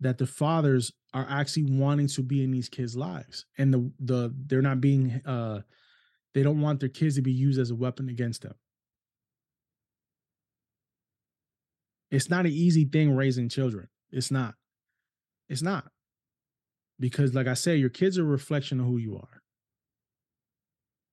that 0.00 0.18
the 0.18 0.26
fathers 0.26 0.90
are 1.14 1.26
actually 1.30 1.70
wanting 1.70 2.08
to 2.08 2.22
be 2.22 2.42
in 2.42 2.50
these 2.50 2.68
kids' 2.68 2.96
lives, 2.96 3.46
and 3.58 3.72
the 3.72 3.92
the 4.00 4.34
they're 4.46 4.60
not 4.60 4.80
being 4.80 5.22
uh 5.24 5.60
they 6.34 6.42
don't 6.42 6.60
want 6.60 6.80
their 6.80 6.88
kids 6.88 7.16
to 7.16 7.22
be 7.22 7.32
used 7.32 7.58
as 7.58 7.70
a 7.70 7.74
weapon 7.74 8.08
against 8.08 8.42
them. 8.42 8.54
It's 12.10 12.28
not 12.28 12.46
an 12.46 12.52
easy 12.52 12.84
thing 12.84 13.14
raising 13.14 13.48
children. 13.48 13.88
It's 14.10 14.30
not. 14.30 14.54
It's 15.48 15.62
not. 15.62 15.90
Because, 16.98 17.34
like 17.34 17.46
I 17.46 17.54
said, 17.54 17.78
your 17.78 17.88
kids 17.88 18.18
are 18.18 18.22
a 18.22 18.26
reflection 18.26 18.80
of 18.80 18.86
who 18.86 18.98
you 18.98 19.16
are. 19.16 19.42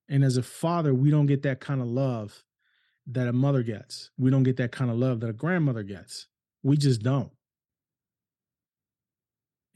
And 0.08 0.24
as 0.24 0.36
a 0.36 0.42
father, 0.42 0.92
we 0.94 1.10
don't 1.10 1.26
get 1.26 1.42
that 1.42 1.60
kind 1.60 1.80
of 1.80 1.86
love 1.86 2.44
that 3.06 3.28
a 3.28 3.32
mother 3.32 3.62
gets. 3.62 4.10
We 4.18 4.30
don't 4.30 4.42
get 4.42 4.56
that 4.56 4.72
kind 4.72 4.90
of 4.90 4.96
love 4.96 5.20
that 5.20 5.30
a 5.30 5.34
grandmother 5.34 5.82
gets. 5.82 6.26
We 6.62 6.76
just 6.76 7.02
don't 7.02 7.30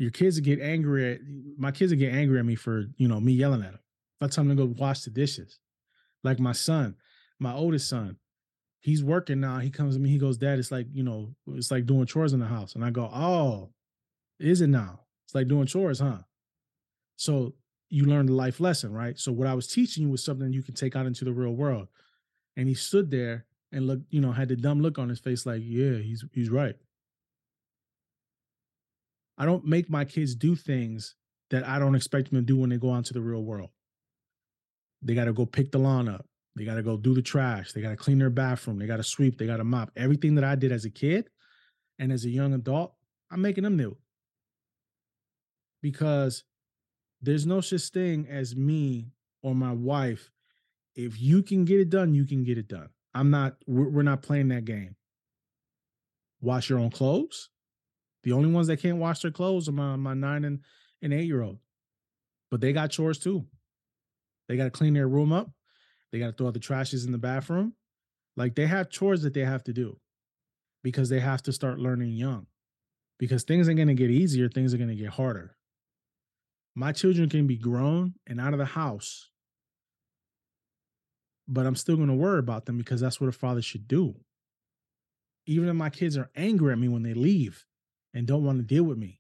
your 0.03 0.11
kids 0.11 0.41
get 0.41 0.61
angry 0.61 1.15
at 1.15 1.21
my 1.57 1.71
kids 1.71 1.93
get 1.93 2.13
angry 2.13 2.39
at 2.39 2.45
me 2.45 2.57
for 2.57 2.87
you 2.97 3.07
know 3.07 3.21
me 3.21 3.33
yelling 3.33 3.63
at 3.63 3.71
them. 3.71 3.81
I 4.23 4.29
tell 4.29 4.45
them 4.45 4.57
to 4.57 4.67
go 4.67 4.75
wash 4.79 5.03
the 5.03 5.11
dishes, 5.11 5.59
like 6.23 6.39
my 6.39 6.53
son, 6.53 6.97
my 7.39 7.53
oldest 7.53 7.89
son, 7.89 8.17
he's 8.81 9.03
working 9.03 9.41
now. 9.41 9.59
He 9.59 9.71
comes 9.71 9.95
to 9.95 10.01
me, 10.01 10.11
he 10.11 10.19
goes, 10.19 10.39
Dad, 10.39 10.59
it's 10.59 10.71
like 10.71 10.87
you 10.93 11.03
know, 11.03 11.35
it's 11.49 11.71
like 11.71 11.87
doing 11.87 12.07
chores 12.07 12.33
in 12.33 12.41
the 12.41 12.47
house, 12.47 12.75
and 12.75 12.85
I 12.85 12.91
go, 12.91 13.11
Oh, 13.13 13.71
is 14.39 14.61
it 14.61 14.69
now? 14.69 15.01
It's 15.25 15.35
like 15.35 15.49
doing 15.49 15.67
chores, 15.67 16.01
huh? 16.01 16.19
So 17.17 17.55
you 17.89 18.07
learned 18.07 18.31
a 18.31 18.35
life 18.35 18.59
lesson, 18.59 18.93
right? 18.93 19.19
So 19.19 19.33
what 19.33 19.47
I 19.47 19.55
was 19.55 19.67
teaching 19.69 20.05
you 20.05 20.11
was 20.11 20.25
something 20.25 20.53
you 20.53 20.63
can 20.63 20.75
take 20.75 20.97
out 20.97 21.07
into 21.07 21.25
the 21.25 21.33
real 21.33 21.53
world. 21.53 21.89
And 22.57 22.67
he 22.67 22.75
stood 22.75 23.11
there 23.11 23.45
and 23.71 23.87
looked, 23.87 24.05
you 24.11 24.21
know, 24.21 24.33
had 24.33 24.49
the 24.49 24.57
dumb 24.57 24.81
look 24.81 24.99
on 24.99 25.09
his 25.09 25.21
face, 25.21 25.47
like, 25.47 25.63
yeah, 25.63 25.99
he's 25.99 26.25
he's 26.33 26.51
right. 26.51 26.75
I 29.39 29.45
don't 29.45 29.65
make 29.65 29.91
my 29.91 30.05
kids 30.05 30.35
do 30.35 30.57
things 30.57 31.15
that 31.51 31.67
I 31.67 31.79
don't 31.79 31.95
expect 31.95 32.31
them 32.31 32.39
to 32.39 32.45
do 32.45 32.57
when 32.57 32.71
they 32.71 32.79
go 32.79 32.93
out 32.93 32.99
into 32.99 33.15
the 33.15 33.21
real 33.21 33.43
world. 33.43 33.71
They 35.03 35.15
got 35.15 35.25
to 35.25 35.33
go 35.33 35.47
pick 35.47 35.73
the 35.73 35.79
lawn 35.79 36.09
up. 36.09 36.27
They 36.55 36.65
got 36.65 36.75
to 36.75 36.83
go 36.83 36.97
do 36.97 37.15
the 37.15 37.23
trash. 37.23 37.73
They 37.73 37.81
got 37.81 37.91
to 37.91 37.97
clean 37.97 38.19
their 38.19 38.31
bathroom. 38.31 38.79
They 38.79 38.87
got 38.87 38.99
to 38.99 39.03
sweep. 39.03 39.39
They 39.39 39.47
got 39.47 39.57
to 39.57 39.65
mop. 39.65 39.91
Everything 39.97 40.35
that 40.35 40.45
I 40.45 40.55
did 40.55 40.71
as 40.71 40.85
a 40.85 40.91
kid 40.91 41.29
and 41.99 42.13
as 42.13 42.25
a 42.25 42.31
young 42.31 42.53
adult, 42.53 42.95
I'm 43.31 43.41
making 43.41 43.65
them 43.65 43.77
do. 43.77 43.97
Because 45.81 46.45
there's 47.21 47.47
no 47.47 47.61
such 47.61 47.89
thing 47.89 48.27
as 48.29 48.55
me 48.55 49.09
or 49.43 49.55
my 49.55 49.73
wife. 49.73 50.31
If 50.95 51.21
you 51.21 51.43
can 51.43 51.65
get 51.65 51.81
it 51.81 51.89
done, 51.89 52.15
you 52.15 52.27
can 52.27 52.45
get 52.45 52.59
it 52.59 52.69
done. 52.69 52.91
I'm 53.15 53.31
not, 53.31 53.57
we're, 53.67 54.03
not 54.03 54.23
playing 54.23 54.49
that 54.49 54.65
game. 54.65 54.97
Wash 56.41 56.69
your 56.69 56.79
own 56.79 56.91
clothes. 56.91 57.49
The 58.25 58.33
only 58.33 58.51
ones 58.51 58.67
that 58.67 58.81
can't 58.81 58.99
wash 58.99 59.21
their 59.21 59.31
clothes 59.31 59.69
are 59.69 59.73
my, 59.73 59.97
my 59.97 60.15
nine 60.15 60.45
and, 60.45 60.61
and 61.01 61.13
eight 61.13 61.27
year 61.27 61.43
old. 61.43 61.59
But 62.51 62.61
they 62.61 62.73
got 62.73 62.91
chores 62.91 63.19
too. 63.19 63.47
They 64.53 64.59
got 64.59 64.65
to 64.65 64.71
clean 64.71 64.93
their 64.93 65.09
room 65.09 65.33
up. 65.33 65.51
They 66.13 66.19
got 66.19 66.27
to 66.27 66.33
throw 66.35 66.49
out 66.49 66.53
the 66.53 66.61
trashes 66.61 67.07
in 67.07 67.13
the 67.13 67.17
bathroom. 67.17 67.73
Like 68.37 68.55
they 68.55 68.67
have 68.67 68.91
chores 68.91 69.23
that 69.23 69.33
they 69.33 69.47
have 69.47 69.65
to 69.65 69.73
do 69.73 69.99
because 70.83 71.09
they 71.09 71.21
have 71.21 71.43
to 71.45 71.55
start 71.55 71.79
learning 71.79 72.13
young. 72.13 72.49
Because 73.19 73.45
things 73.45 73.67
aren't 73.67 73.79
going 73.79 73.89
to 73.89 73.95
get 73.95 74.11
easier, 74.11 74.51
things 74.51 74.75
are 74.75 74.77
going 74.77 74.91
to 74.91 74.95
get 74.95 75.09
harder. 75.09 75.57
My 76.75 76.93
children 76.93 77.31
can 77.31 77.47
be 77.47 77.57
grown 77.57 78.13
and 78.27 78.39
out 78.39 78.53
of 78.53 78.59
the 78.59 78.67
house, 78.67 79.31
but 81.49 81.65
I'm 81.65 81.75
still 81.75 81.97
going 81.97 82.09
to 82.09 82.15
worry 82.15 82.41
about 82.41 82.67
them 82.67 82.77
because 82.77 83.01
that's 83.01 83.23
what 83.23 83.31
a 83.31 83.33
father 83.33 83.63
should 83.63 83.89
do. 83.89 84.17
Even 85.47 85.71
if 85.71 85.75
my 85.75 85.89
kids 85.89 86.19
are 86.19 86.29
angry 86.37 86.75
at 86.75 86.79
me 86.79 86.89
when 86.89 87.05
they 87.05 87.15
leave, 87.15 87.65
and 88.13 88.27
don't 88.27 88.45
want 88.45 88.59
to 88.59 88.63
deal 88.63 88.85
with 88.85 88.99
me. 88.99 89.19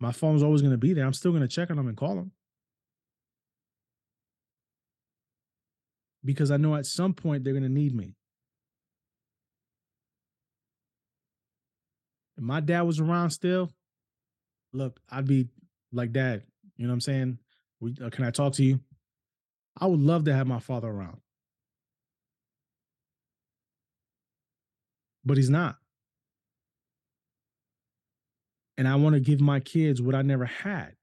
My 0.00 0.10
phone's 0.10 0.42
always 0.42 0.60
going 0.60 0.72
to 0.72 0.78
be 0.78 0.92
there. 0.92 1.06
I'm 1.06 1.12
still 1.12 1.30
going 1.30 1.42
to 1.42 1.48
check 1.48 1.70
on 1.70 1.76
them 1.76 1.86
and 1.86 1.96
call 1.96 2.16
them. 2.16 2.32
Because 6.24 6.50
I 6.50 6.56
know 6.56 6.74
at 6.74 6.86
some 6.86 7.14
point 7.14 7.44
they're 7.44 7.52
going 7.52 7.62
to 7.62 7.68
need 7.68 7.94
me. 7.94 8.14
If 12.36 12.44
my 12.44 12.60
dad 12.60 12.82
was 12.82 13.00
around 13.00 13.30
still, 13.30 13.70
look, 14.72 15.00
I'd 15.10 15.26
be 15.26 15.48
like, 15.92 16.12
Dad, 16.12 16.42
you 16.76 16.86
know 16.86 16.92
what 16.92 16.94
I'm 16.94 17.00
saying? 17.00 17.38
We, 17.80 17.94
uh, 18.02 18.10
can 18.10 18.24
I 18.24 18.30
talk 18.30 18.54
to 18.54 18.64
you? 18.64 18.80
I 19.78 19.86
would 19.86 20.00
love 20.00 20.24
to 20.24 20.34
have 20.34 20.46
my 20.46 20.60
father 20.60 20.88
around. 20.88 21.18
But 25.24 25.36
he's 25.36 25.50
not. 25.50 25.76
And 28.76 28.88
I 28.88 28.96
want 28.96 29.14
to 29.14 29.20
give 29.20 29.40
my 29.40 29.60
kids 29.60 30.00
what 30.02 30.14
I 30.14 30.22
never 30.22 30.46
had, 30.46 30.94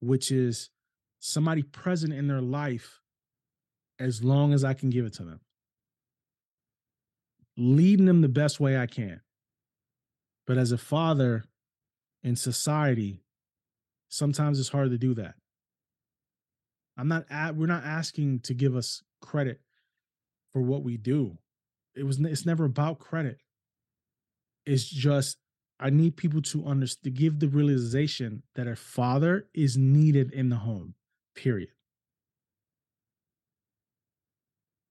which 0.00 0.30
is 0.30 0.70
somebody 1.18 1.62
present 1.62 2.12
in 2.12 2.28
their 2.28 2.40
life 2.40 3.00
as 3.98 4.22
long 4.22 4.52
as 4.52 4.64
I 4.64 4.74
can 4.74 4.90
give 4.90 5.06
it 5.06 5.14
to 5.14 5.24
them. 5.24 5.40
Leading 7.56 8.06
them 8.06 8.20
the 8.20 8.28
best 8.28 8.60
way 8.60 8.78
I 8.78 8.86
can. 8.86 9.20
But 10.46 10.58
as 10.58 10.72
a 10.72 10.78
father 10.78 11.44
in 12.22 12.36
society, 12.36 13.22
sometimes 14.08 14.58
it's 14.58 14.68
hard 14.68 14.90
to 14.90 14.98
do 14.98 15.14
that. 15.14 15.34
I'm 16.96 17.08
not 17.08 17.26
at, 17.30 17.56
we're 17.56 17.66
not 17.66 17.84
asking 17.84 18.40
to 18.40 18.54
give 18.54 18.74
us 18.74 19.02
credit 19.20 19.60
for 20.52 20.62
what 20.62 20.82
we 20.82 20.96
do. 20.96 21.38
It 21.94 22.04
was 22.04 22.18
it's 22.20 22.46
never 22.46 22.64
about 22.64 22.98
credit. 22.98 23.38
It's 24.66 24.88
just 24.88 25.38
I 25.80 25.90
need 25.90 26.16
people 26.16 26.42
to 26.42 26.64
understand 26.66 27.04
to 27.04 27.20
give 27.20 27.38
the 27.38 27.48
realization 27.48 28.42
that 28.54 28.66
a 28.66 28.74
father 28.74 29.46
is 29.54 29.76
needed 29.76 30.32
in 30.32 30.48
the 30.48 30.56
home. 30.56 30.94
Period. 31.34 31.70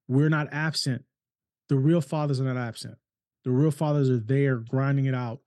We're 0.08 0.30
not 0.30 0.48
absent. 0.52 1.04
The 1.70 1.78
real 1.78 2.02
fathers 2.02 2.40
are 2.40 2.46
not 2.46 2.58
absent. 2.58 2.96
The 3.44 3.52
real 3.52 3.72
fathers 3.72 4.10
are 4.10 4.20
there 4.20 4.58
grinding 4.58 5.06
it 5.06 5.16
out, 5.16 5.40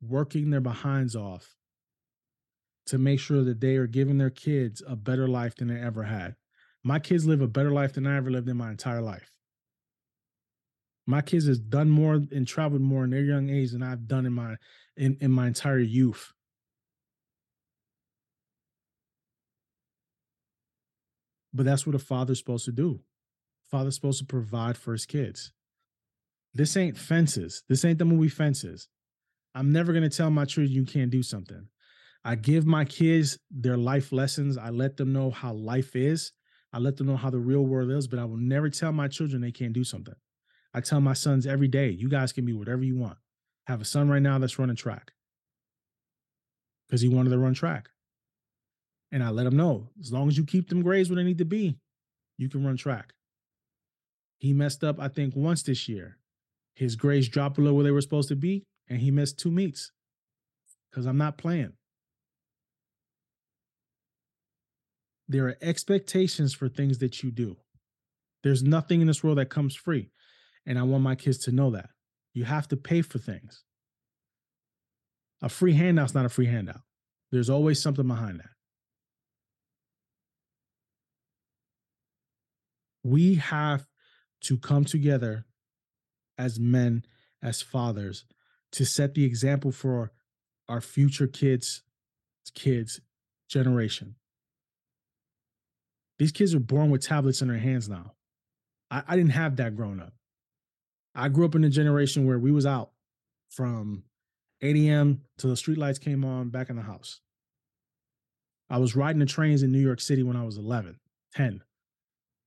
working 0.00 0.50
their 0.50 0.60
behinds 0.60 1.14
off 1.14 1.54
to 2.86 2.98
make 2.98 3.20
sure 3.20 3.44
that 3.44 3.60
they 3.60 3.76
are 3.76 3.86
giving 3.86 4.18
their 4.18 4.30
kids 4.30 4.82
a 4.86 4.96
better 4.96 5.28
life 5.28 5.54
than 5.56 5.68
they 5.68 5.80
ever 5.80 6.04
had. 6.04 6.34
My 6.82 6.98
kids 6.98 7.26
live 7.26 7.40
a 7.40 7.46
better 7.48 7.70
life 7.70 7.92
than 7.92 8.06
I 8.06 8.16
ever 8.16 8.30
lived 8.30 8.48
in 8.48 8.56
my 8.56 8.70
entire 8.70 9.02
life. 9.02 9.30
My 11.06 11.20
kids 11.20 11.46
has 11.46 11.58
done 11.58 11.90
more 11.90 12.14
and 12.14 12.46
traveled 12.46 12.82
more 12.82 13.04
in 13.04 13.10
their 13.10 13.22
young 13.22 13.50
age 13.50 13.72
than 13.72 13.82
I've 13.82 14.06
done 14.06 14.26
in 14.26 14.32
my 14.32 14.56
in, 14.96 15.16
in 15.20 15.30
my 15.30 15.46
entire 15.46 15.78
youth. 15.78 16.32
But 21.52 21.66
that's 21.66 21.86
what 21.86 21.96
a 21.96 21.98
father's 21.98 22.38
supposed 22.38 22.66
to 22.66 22.72
do. 22.72 23.00
Father's 23.70 23.94
supposed 23.94 24.18
to 24.20 24.24
provide 24.24 24.76
for 24.76 24.92
his 24.92 25.06
kids. 25.06 25.52
This 26.54 26.76
ain't 26.76 26.96
fences. 26.96 27.62
This 27.68 27.84
ain't 27.84 27.98
the 27.98 28.04
movie 28.04 28.28
Fences. 28.28 28.88
I'm 29.54 29.72
never 29.72 29.92
gonna 29.92 30.08
tell 30.08 30.30
my 30.30 30.44
children 30.44 30.74
you 30.74 30.84
can't 30.84 31.10
do 31.10 31.22
something. 31.22 31.68
I 32.24 32.34
give 32.34 32.66
my 32.66 32.84
kids 32.84 33.38
their 33.50 33.76
life 33.76 34.12
lessons. 34.12 34.58
I 34.58 34.70
let 34.70 34.96
them 34.96 35.12
know 35.12 35.30
how 35.30 35.52
life 35.52 35.94
is. 35.94 36.32
I 36.72 36.78
let 36.78 36.96
them 36.96 37.06
know 37.06 37.16
how 37.16 37.30
the 37.30 37.38
real 37.38 37.64
world 37.64 37.90
is, 37.90 38.06
but 38.06 38.18
I 38.18 38.24
will 38.24 38.36
never 38.36 38.68
tell 38.68 38.92
my 38.92 39.08
children 39.08 39.40
they 39.40 39.52
can't 39.52 39.72
do 39.72 39.84
something. 39.84 40.14
I 40.74 40.80
tell 40.80 41.00
my 41.00 41.14
sons 41.14 41.46
every 41.46 41.68
day, 41.68 41.90
you 41.90 42.08
guys 42.08 42.32
can 42.32 42.44
be 42.44 42.52
whatever 42.52 42.84
you 42.84 42.96
want. 42.96 43.16
I 43.66 43.72
have 43.72 43.80
a 43.80 43.86
son 43.86 44.08
right 44.08 44.22
now 44.22 44.38
that's 44.38 44.58
running 44.58 44.76
track 44.76 45.12
because 46.86 47.00
he 47.00 47.08
wanted 47.08 47.30
to 47.30 47.38
run 47.38 47.54
track. 47.54 47.88
And 49.10 49.22
I 49.22 49.30
let 49.30 49.46
him 49.46 49.56
know 49.56 49.88
as 50.00 50.12
long 50.12 50.28
as 50.28 50.36
you 50.36 50.44
keep 50.44 50.68
them 50.68 50.82
grades 50.82 51.08
where 51.08 51.16
they 51.16 51.24
need 51.24 51.38
to 51.38 51.44
be, 51.44 51.78
you 52.36 52.48
can 52.48 52.64
run 52.64 52.76
track. 52.76 53.14
He 54.38 54.52
messed 54.52 54.84
up, 54.84 54.98
I 54.98 55.08
think, 55.08 55.34
once 55.36 55.62
this 55.62 55.88
year. 55.88 56.18
His 56.74 56.96
grades 56.96 57.28
dropped 57.28 57.56
below 57.56 57.74
where 57.74 57.84
they 57.84 57.90
were 57.90 58.00
supposed 58.00 58.28
to 58.28 58.36
be, 58.36 58.64
and 58.88 59.00
he 59.00 59.10
missed 59.10 59.38
two 59.38 59.50
meets 59.50 59.92
because 60.90 61.06
I'm 61.06 61.18
not 61.18 61.36
playing. 61.36 61.72
There 65.28 65.46
are 65.46 65.56
expectations 65.60 66.54
for 66.54 66.68
things 66.68 66.98
that 66.98 67.22
you 67.22 67.30
do. 67.30 67.56
There's 68.42 68.62
nothing 68.62 69.00
in 69.00 69.06
this 69.06 69.22
world 69.22 69.38
that 69.38 69.50
comes 69.50 69.74
free. 69.74 70.10
And 70.64 70.78
I 70.78 70.82
want 70.82 71.02
my 71.02 71.14
kids 71.14 71.38
to 71.38 71.52
know 71.52 71.70
that. 71.72 71.90
You 72.32 72.44
have 72.44 72.68
to 72.68 72.76
pay 72.76 73.02
for 73.02 73.18
things. 73.18 73.64
A 75.42 75.48
free 75.48 75.74
handout's 75.74 76.14
not 76.14 76.26
a 76.26 76.28
free 76.28 76.46
handout. 76.46 76.80
There's 77.30 77.50
always 77.50 77.80
something 77.80 78.06
behind 78.06 78.40
that. 78.40 78.50
We 83.02 83.36
have 83.36 83.86
to 84.42 84.56
come 84.56 84.84
together 84.84 85.44
as 86.36 86.58
men, 86.58 87.04
as 87.42 87.62
fathers, 87.62 88.24
to 88.72 88.84
set 88.84 89.14
the 89.14 89.24
example 89.24 89.72
for 89.72 90.12
our 90.68 90.80
future 90.80 91.26
kids, 91.26 91.82
kids 92.54 93.00
generation. 93.48 94.14
These 96.18 96.32
kids 96.32 96.54
are 96.54 96.60
born 96.60 96.90
with 96.90 97.06
tablets 97.06 97.42
in 97.42 97.48
their 97.48 97.58
hands 97.58 97.88
now. 97.88 98.12
I, 98.90 99.02
I 99.06 99.16
didn't 99.16 99.32
have 99.32 99.56
that 99.56 99.76
growing 99.76 100.00
up. 100.00 100.12
I 101.14 101.28
grew 101.28 101.44
up 101.44 101.54
in 101.54 101.64
a 101.64 101.70
generation 101.70 102.26
where 102.26 102.38
we 102.38 102.52
was 102.52 102.66
out 102.66 102.90
from 103.48 104.04
8 104.60 104.76
a.m. 104.76 105.22
till 105.38 105.50
the 105.50 105.56
streetlights 105.56 106.00
came 106.00 106.24
on 106.24 106.50
back 106.50 106.70
in 106.70 106.76
the 106.76 106.82
house. 106.82 107.20
I 108.70 108.78
was 108.78 108.94
riding 108.96 109.20
the 109.20 109.26
trains 109.26 109.62
in 109.62 109.72
New 109.72 109.80
York 109.80 110.00
City 110.00 110.22
when 110.22 110.36
I 110.36 110.44
was 110.44 110.58
11, 110.58 110.98
10, 111.34 111.62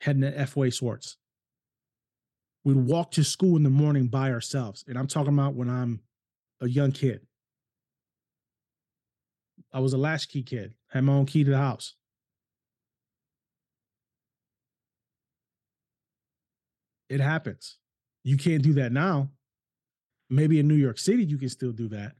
heading 0.01 0.21
to 0.21 0.45
FAO 0.45 0.69
Schwarz. 0.69 1.17
We'd 2.63 2.77
walk 2.77 3.11
to 3.11 3.23
school 3.23 3.57
in 3.57 3.63
the 3.63 3.69
morning 3.69 4.07
by 4.07 4.31
ourselves. 4.31 4.83
And 4.87 4.97
I'm 4.97 5.07
talking 5.07 5.33
about 5.33 5.55
when 5.55 5.69
I'm 5.69 6.01
a 6.61 6.69
young 6.69 6.91
kid. 6.91 7.21
I 9.73 9.79
was 9.79 9.93
a 9.93 9.97
latchkey 9.97 10.43
kid, 10.43 10.73
had 10.89 11.03
my 11.03 11.13
own 11.13 11.25
key 11.25 11.43
to 11.43 11.51
the 11.51 11.57
house. 11.57 11.95
It 17.09 17.19
happens. 17.19 17.77
You 18.23 18.37
can't 18.37 18.61
do 18.61 18.73
that 18.73 18.91
now. 18.91 19.29
Maybe 20.29 20.59
in 20.59 20.67
New 20.67 20.75
York 20.75 20.97
City, 20.97 21.23
you 21.23 21.37
can 21.37 21.49
still 21.49 21.71
do 21.71 21.89
that. 21.89 22.13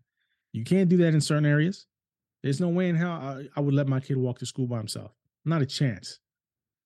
You 0.54 0.64
can't 0.64 0.90
do 0.90 0.98
that 0.98 1.14
in 1.14 1.22
certain 1.22 1.46
areas. 1.46 1.88
There's 2.44 2.60
no 2.60 2.70
way 2.70 2.90
in 2.90 2.96
hell 2.96 3.12
I, 3.12 3.48
I 3.56 3.62
would 3.62 3.74
let 3.74 3.88
my 3.88 4.00
kid 4.00 4.18
walk 4.18 4.40
to 4.40 4.46
school 4.46 4.68
by 4.68 4.78
himself. 4.78 5.12
Not 5.46 5.62
a 5.62 5.66
chance. 5.66 6.20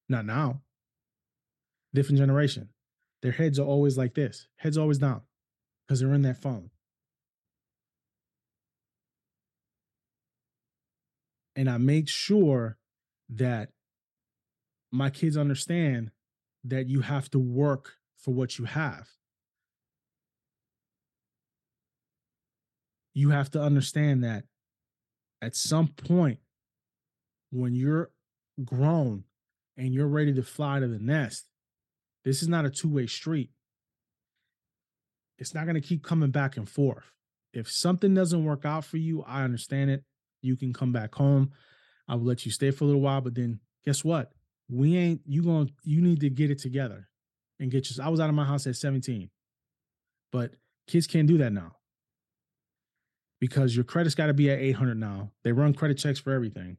Not 0.09 0.25
now. 0.25 0.61
Different 1.93 2.19
generation. 2.19 2.69
Their 3.25 3.31
heads 3.31 3.57
are 3.57 3.65
always 3.65 3.97
like 3.97 4.13
this, 4.13 4.47
heads 4.57 4.77
always 4.77 4.99
down 4.99 5.21
because 5.81 5.99
they're 5.99 6.13
in 6.13 6.21
that 6.21 6.43
phone. 6.43 6.69
And 11.55 11.67
I 11.67 11.79
make 11.79 12.07
sure 12.07 12.77
that 13.29 13.69
my 14.91 15.09
kids 15.09 15.37
understand 15.37 16.11
that 16.65 16.87
you 16.87 17.01
have 17.01 17.31
to 17.31 17.39
work 17.39 17.93
for 18.15 18.31
what 18.31 18.59
you 18.59 18.65
have. 18.65 19.07
You 23.15 23.31
have 23.31 23.49
to 23.49 23.59
understand 23.59 24.23
that 24.23 24.43
at 25.41 25.55
some 25.55 25.87
point, 25.87 26.37
when 27.49 27.73
you're 27.73 28.11
grown 28.63 29.23
and 29.75 29.95
you're 29.95 30.07
ready 30.07 30.35
to 30.35 30.43
fly 30.43 30.79
to 30.79 30.87
the 30.87 30.99
nest, 30.99 31.47
this 32.25 32.41
is 32.41 32.49
not 32.49 32.65
a 32.65 32.69
two 32.69 32.89
way 32.89 33.07
street. 33.07 33.51
It's 35.37 35.53
not 35.53 35.65
going 35.65 35.75
to 35.75 35.87
keep 35.87 36.03
coming 36.03 36.31
back 36.31 36.57
and 36.57 36.67
forth. 36.67 37.03
If 37.53 37.71
something 37.71 38.13
doesn't 38.13 38.43
work 38.43 38.65
out 38.65 38.83
for 38.83 38.97
you, 38.97 39.23
I 39.23 39.43
understand 39.43 39.89
it. 39.89 40.03
You 40.41 40.57
can 40.57 40.73
come 40.73 40.91
back 40.91 41.15
home. 41.15 41.51
I 42.07 42.15
will 42.15 42.25
let 42.25 42.45
you 42.45 42.51
stay 42.51 42.71
for 42.71 42.83
a 42.83 42.87
little 42.87 43.01
while, 43.01 43.21
but 43.21 43.35
then 43.35 43.59
guess 43.85 44.03
what? 44.03 44.31
we 44.69 44.97
ain't 44.97 45.21
you 45.25 45.43
going 45.43 45.67
to 45.67 45.73
you 45.83 46.01
need 46.01 46.19
to 46.21 46.29
get 46.29 46.49
it 46.49 46.59
together 46.59 47.07
and 47.59 47.71
get 47.71 47.89
your 47.89 48.05
I 48.05 48.09
was 48.09 48.19
out 48.19 48.29
of 48.29 48.35
my 48.35 48.45
house 48.45 48.67
at 48.67 48.75
17. 48.75 49.29
But 50.31 50.51
kids 50.87 51.07
can't 51.07 51.27
do 51.27 51.37
that 51.39 51.53
now. 51.53 51.75
Because 53.39 53.75
your 53.75 53.85
credit's 53.85 54.15
got 54.15 54.27
to 54.27 54.33
be 54.33 54.49
at 54.49 54.59
800 54.59 54.97
now. 54.97 55.31
They 55.43 55.51
run 55.51 55.73
credit 55.73 55.97
checks 55.97 56.19
for 56.19 56.33
everything. 56.33 56.77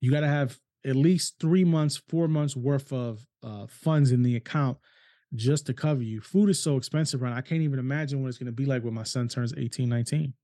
You 0.00 0.10
got 0.10 0.20
to 0.20 0.26
have 0.28 0.58
at 0.84 0.96
least 0.96 1.36
3 1.40 1.64
months, 1.64 1.96
4 2.08 2.28
months 2.28 2.56
worth 2.56 2.92
of 2.92 3.26
uh, 3.42 3.66
funds 3.68 4.12
in 4.12 4.22
the 4.22 4.36
account 4.36 4.78
just 5.34 5.66
to 5.66 5.74
cover 5.74 6.02
you. 6.02 6.20
Food 6.20 6.50
is 6.50 6.62
so 6.62 6.76
expensive 6.76 7.22
right. 7.22 7.36
I 7.36 7.40
can't 7.40 7.62
even 7.62 7.78
imagine 7.78 8.22
what 8.22 8.28
it's 8.28 8.38
going 8.38 8.46
to 8.46 8.52
be 8.52 8.66
like 8.66 8.82
when 8.82 8.94
my 8.94 9.04
son 9.04 9.28
turns 9.28 9.54
18, 9.56 9.88
19. 9.88 10.34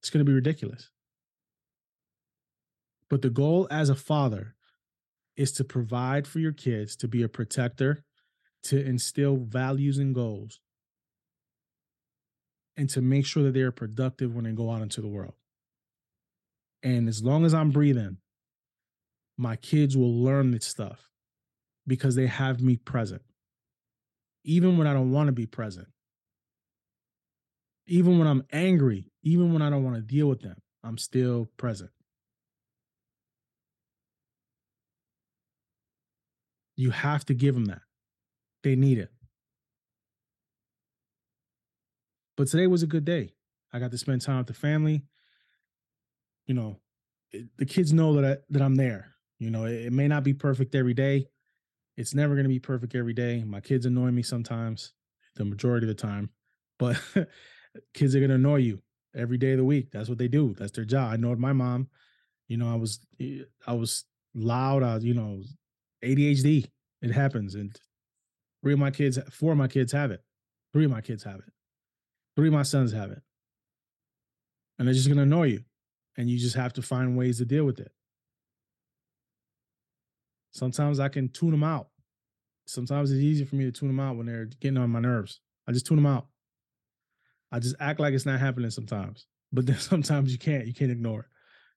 It's 0.00 0.10
going 0.10 0.24
to 0.24 0.28
be 0.28 0.34
ridiculous. 0.34 0.90
But 3.10 3.22
the 3.22 3.30
goal 3.30 3.68
as 3.70 3.90
a 3.90 3.94
father 3.94 4.54
is 5.36 5.52
to 5.52 5.64
provide 5.64 6.26
for 6.26 6.38
your 6.38 6.52
kids, 6.52 6.96
to 6.96 7.08
be 7.08 7.22
a 7.22 7.28
protector, 7.28 8.04
to 8.64 8.82
instill 8.82 9.36
values 9.36 9.98
and 9.98 10.14
goals, 10.14 10.60
and 12.76 12.88
to 12.90 13.02
make 13.02 13.26
sure 13.26 13.42
that 13.42 13.52
they 13.52 13.60
are 13.60 13.72
productive 13.72 14.34
when 14.34 14.44
they 14.44 14.52
go 14.52 14.70
out 14.70 14.82
into 14.82 15.00
the 15.00 15.08
world. 15.08 15.34
And 16.82 17.08
as 17.08 17.22
long 17.22 17.44
as 17.44 17.54
I'm 17.54 17.70
breathing, 17.70 18.16
my 19.36 19.56
kids 19.56 19.96
will 19.96 20.14
learn 20.22 20.50
this 20.50 20.66
stuff. 20.66 21.08
because 21.86 22.14
they 22.14 22.26
have 22.28 22.60
me 22.60 22.76
present. 22.76 23.22
Even 24.44 24.78
when 24.78 24.86
I 24.86 24.92
don't 24.92 25.10
want 25.12 25.26
to 25.28 25.32
be 25.32 25.46
present. 25.46 25.88
Even 27.86 28.18
when 28.18 28.28
I'm 28.28 28.44
angry, 28.52 29.10
even 29.22 29.52
when 29.52 29.62
I 29.62 29.70
don't 29.70 29.84
want 29.84 29.96
to 29.96 30.02
deal 30.02 30.28
with 30.28 30.40
them, 30.42 30.56
I'm 30.84 30.98
still 30.98 31.48
present. 31.56 31.90
You 36.76 36.90
have 36.90 37.24
to 37.26 37.34
give 37.34 37.54
them 37.54 37.66
that. 37.66 37.82
They 38.62 38.76
need 38.76 38.98
it. 38.98 39.10
But 42.36 42.48
today 42.48 42.66
was 42.66 42.82
a 42.82 42.86
good 42.86 43.04
day. 43.04 43.34
I 43.72 43.78
got 43.78 43.90
to 43.90 43.98
spend 43.98 44.22
time 44.22 44.38
with 44.38 44.46
the 44.46 44.54
family. 44.54 45.02
You 46.46 46.54
know, 46.54 46.80
the 47.58 47.66
kids 47.66 47.92
know 47.92 48.14
that 48.20 48.24
I, 48.24 48.36
that 48.50 48.62
I'm 48.62 48.76
there. 48.76 49.11
You 49.42 49.50
know, 49.50 49.64
it, 49.64 49.86
it 49.86 49.92
may 49.92 50.06
not 50.06 50.22
be 50.22 50.34
perfect 50.34 50.76
every 50.76 50.94
day. 50.94 51.26
It's 51.96 52.14
never 52.14 52.34
going 52.34 52.44
to 52.44 52.48
be 52.48 52.60
perfect 52.60 52.94
every 52.94 53.12
day. 53.12 53.42
My 53.42 53.60
kids 53.60 53.86
annoy 53.86 54.12
me 54.12 54.22
sometimes, 54.22 54.92
the 55.34 55.44
majority 55.44 55.84
of 55.84 55.88
the 55.88 56.00
time. 56.00 56.30
But 56.78 57.00
kids 57.94 58.14
are 58.14 58.20
going 58.20 58.28
to 58.28 58.36
annoy 58.36 58.58
you 58.58 58.80
every 59.16 59.38
day 59.38 59.50
of 59.52 59.58
the 59.58 59.64
week. 59.64 59.90
That's 59.90 60.08
what 60.08 60.18
they 60.18 60.28
do. 60.28 60.54
That's 60.56 60.70
their 60.70 60.84
job. 60.84 61.12
I 61.12 61.16
know 61.16 61.34
my 61.34 61.52
mom. 61.52 61.88
You 62.46 62.56
know, 62.56 62.70
I 62.70 62.76
was 62.76 63.00
eh, 63.20 63.40
I 63.66 63.72
was 63.72 64.04
loud. 64.32 64.84
I, 64.84 64.98
you 64.98 65.14
know, 65.14 65.42
ADHD. 66.04 66.70
It 67.00 67.10
happens, 67.10 67.56
and 67.56 67.76
three 68.62 68.74
of 68.74 68.78
my 68.78 68.92
kids, 68.92 69.18
four 69.32 69.52
of 69.52 69.58
my 69.58 69.66
kids 69.66 69.90
have 69.90 70.12
it. 70.12 70.22
Three 70.72 70.84
of 70.84 70.90
my 70.92 71.00
kids 71.00 71.24
have 71.24 71.40
it. 71.40 71.52
Three 72.36 72.46
of 72.46 72.54
my 72.54 72.62
sons 72.62 72.92
have 72.92 73.10
it, 73.10 73.22
and 74.78 74.86
they're 74.86 74.94
just 74.94 75.08
going 75.08 75.16
to 75.16 75.24
annoy 75.24 75.48
you, 75.48 75.64
and 76.16 76.30
you 76.30 76.38
just 76.38 76.54
have 76.54 76.72
to 76.74 76.82
find 76.82 77.16
ways 77.16 77.38
to 77.38 77.44
deal 77.44 77.64
with 77.64 77.80
it. 77.80 77.90
Sometimes 80.52 81.00
I 81.00 81.08
can 81.08 81.28
tune 81.28 81.50
them 81.50 81.64
out. 81.64 81.88
Sometimes 82.66 83.10
it's 83.10 83.20
easier 83.20 83.46
for 83.46 83.56
me 83.56 83.64
to 83.64 83.72
tune 83.72 83.88
them 83.88 84.00
out 84.00 84.16
when 84.16 84.26
they're 84.26 84.46
getting 84.46 84.78
on 84.78 84.90
my 84.90 85.00
nerves. 85.00 85.40
I 85.66 85.72
just 85.72 85.86
tune 85.86 85.96
them 85.96 86.06
out. 86.06 86.26
I 87.50 87.58
just 87.58 87.76
act 87.80 88.00
like 88.00 88.14
it's 88.14 88.26
not 88.26 88.40
happening 88.40 88.70
sometimes. 88.70 89.26
But 89.52 89.66
then 89.66 89.76
sometimes 89.78 90.32
you 90.32 90.38
can't. 90.38 90.66
You 90.66 90.74
can't 90.74 90.90
ignore 90.90 91.28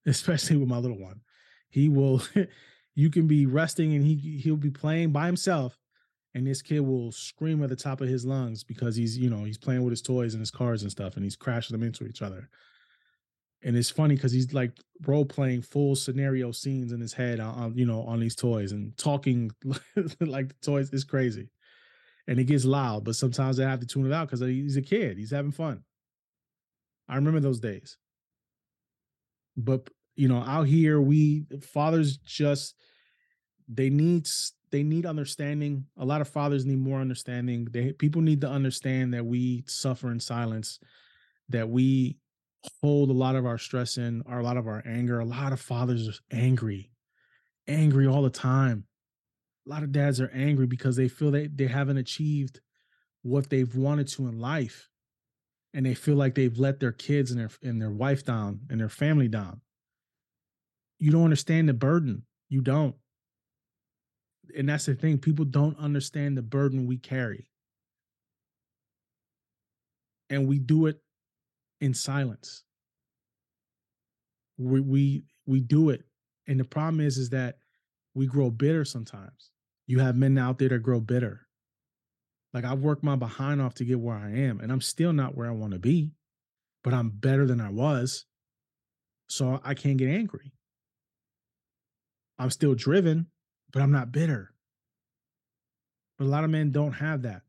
it, 0.06 0.10
especially 0.10 0.58
with 0.58 0.70
my 0.70 0.78
little 0.78 1.00
one. 1.00 1.22
He 1.70 1.90
will. 1.90 2.22
you 2.96 3.10
can 3.10 3.28
be 3.28 3.46
resting 3.46 3.94
and 3.94 4.06
he 4.06 4.40
he'll 4.44 4.56
be 4.56 4.72
playing 4.72 5.12
by 5.12 5.26
himself, 5.26 5.78
and 6.34 6.48
this 6.48 6.62
kid 6.62 6.82
will 6.82 7.12
scream 7.12 7.62
at 7.64 7.70
the 7.70 7.76
top 7.76 8.02
of 8.02 8.08
his 8.08 8.26
lungs 8.26 8.64
because 8.64 8.96
he's 8.96 9.18
you 9.18 9.30
know 9.30 9.44
he's 9.44 9.58
playing 9.58 9.84
with 9.84 9.92
his 9.92 10.02
toys 10.02 10.34
and 10.34 10.42
his 10.42 10.52
cars 10.52 10.82
and 10.82 10.92
stuff, 10.92 11.16
and 11.16 11.24
he's 11.24 11.36
crashing 11.36 11.78
them 11.78 11.86
into 11.86 12.06
each 12.06 12.22
other. 12.22 12.50
And 13.64 13.76
it's 13.76 13.90
funny 13.90 14.16
because 14.16 14.32
he's 14.32 14.54
like 14.54 14.72
role 15.06 15.26
playing 15.26 15.62
full 15.62 15.96
scenario 15.96 16.52
scenes 16.52 16.92
in 16.92 17.02
his 17.02 17.14
head 17.14 17.40
uh, 17.40 17.50
on, 17.50 17.78
you 17.78 17.86
know 17.86 18.04
on 18.04 18.20
these 18.20 18.36
toys 18.36 18.72
and 18.72 18.96
talking 18.98 19.52
like 20.20 20.50
the 20.50 20.56
toys 20.62 20.92
is 20.92 21.04
crazy 21.04 21.50
and 22.28 22.40
it 22.40 22.46
gets 22.46 22.66
loud, 22.66 23.04
but 23.04 23.16
sometimes 23.16 23.60
I 23.60 23.70
have 23.70 23.80
to 23.80 23.86
tune 23.86 24.06
it 24.06 24.14
out 24.14 24.28
because 24.28 24.42
he's 24.42 24.78
a 24.78 24.82
kid. 24.82 25.18
He's 25.18 25.32
having 25.32 25.52
fun. 25.52 25.84
I 27.08 27.16
remember 27.16 27.40
those 27.40 27.60
days. 27.60 27.98
But 29.56 29.90
you 30.16 30.28
know, 30.28 30.40
out 30.40 30.68
here, 30.68 31.00
we 31.00 31.46
fathers 31.62 32.18
just 32.18 32.76
they 33.68 33.90
need 33.90 34.28
they 34.72 34.84
need 34.84 35.06
understanding. 35.06 35.86
A 35.98 36.06
lot 36.06 36.22
of 36.22 36.28
fathers 36.28 36.66
need 36.66 36.80
more 36.80 37.00
understanding. 37.00 37.68
They 37.70 37.94
people 37.94 38.22
need 38.22 38.42
to 38.42 38.50
understand 38.50 39.14
that 39.14 39.26
we 39.26 39.64
suffer 39.68 40.12
in 40.12 40.20
silence, 40.20 40.80
that 41.50 41.70
we 41.70 42.18
hold 42.82 43.10
a 43.10 43.14
lot 43.14 43.36
of 43.36 43.46
our 43.46 43.58
stress 43.58 43.98
in, 43.98 44.24
or 44.28 44.40
a 44.40 44.44
lot 44.44 44.58
of 44.58 44.68
our 44.68 44.84
anger. 44.86 45.20
A 45.20 45.26
lot 45.26 45.54
of 45.54 45.60
fathers 45.60 46.08
are 46.08 46.36
angry, 46.36 46.92
angry 47.68 48.08
all 48.08 48.22
the 48.22 48.30
time. 48.30 48.86
A 49.66 49.70
lot 49.70 49.84
of 49.84 49.92
dads 49.92 50.22
are 50.22 50.32
angry 50.34 50.68
because 50.68 50.96
they 50.96 51.08
feel 51.08 51.32
that 51.32 51.58
they 51.58 51.68
haven't 51.68 51.98
achieved 51.98 52.62
what 53.24 53.50
they've 53.50 53.76
wanted 53.76 54.08
to 54.10 54.28
in 54.28 54.40
life 54.40 54.90
and 55.76 55.86
they 55.86 55.94
feel 55.94 56.16
like 56.16 56.36
they've 56.36 56.58
let 56.58 56.80
their 56.80 56.94
kids 56.94 57.32
and 57.32 57.40
their 57.40 57.50
and 57.62 57.82
their 57.82 57.92
wife 57.92 58.24
down 58.24 58.62
and 58.70 58.80
their 58.80 58.90
family 58.90 59.28
down. 59.28 59.60
You 61.00 61.12
don't 61.12 61.26
understand 61.26 61.68
the 61.68 61.74
burden. 61.74 62.24
You 62.48 62.62
don't. 62.62 62.96
And 64.58 64.70
that's 64.70 64.86
the 64.86 64.96
thing 64.96 65.18
people 65.18 65.44
don't 65.44 65.78
understand 65.78 66.38
the 66.38 66.42
burden 66.42 66.88
we 66.88 66.98
carry. 66.98 67.50
And 70.30 70.48
we 70.48 70.60
do 70.60 70.86
it 70.86 71.02
in 71.86 71.94
silence 71.94 72.64
we 74.58 74.80
we 74.82 75.24
we 75.46 75.60
do 75.60 75.90
it 75.90 76.04
and 76.48 76.60
the 76.60 76.64
problem 76.64 77.00
is 77.00 77.18
is 77.18 77.30
that 77.30 77.58
we 78.14 78.26
grow 78.26 78.50
bitter 78.50 78.84
sometimes 78.86 79.52
you 79.88 80.00
have 80.00 80.16
men 80.16 80.38
out 80.38 80.58
there 80.58 80.70
that 80.70 80.80
grow 80.80 81.00
bitter. 81.00 81.42
Like 82.54 82.66
I've 82.66 82.80
worked 82.80 83.04
my 83.04 83.16
behind 83.16 83.62
off 83.62 83.76
to 83.76 83.86
get 83.86 84.00
where 84.00 84.16
I 84.16 84.32
am, 84.32 84.60
and 84.60 84.72
I'm 84.72 84.82
still 84.82 85.14
not 85.14 85.36
where 85.36 85.48
I 85.48 85.54
want 85.54 85.74
to 85.74 85.80
be, 85.80 86.12
but 86.84 86.94
I'm 86.94 87.10
better 87.10 87.46
than 87.46 87.62
I 87.62 87.70
was. 87.70 88.26
So 89.28 89.60
I 89.64 89.74
can't 89.74 89.98
get 89.98 90.10
angry. 90.10 90.54
I'm 92.40 92.50
still 92.50 92.76
driven, 92.76 93.28
but 93.72 93.82
I'm 93.82 93.92
not 93.92 94.12
bitter. 94.12 94.54
But 96.18 96.26
a 96.26 96.30
lot 96.30 96.44
of 96.44 96.50
men 96.50 96.72
don't 96.72 96.94
have 96.94 97.24
that. 97.24 97.42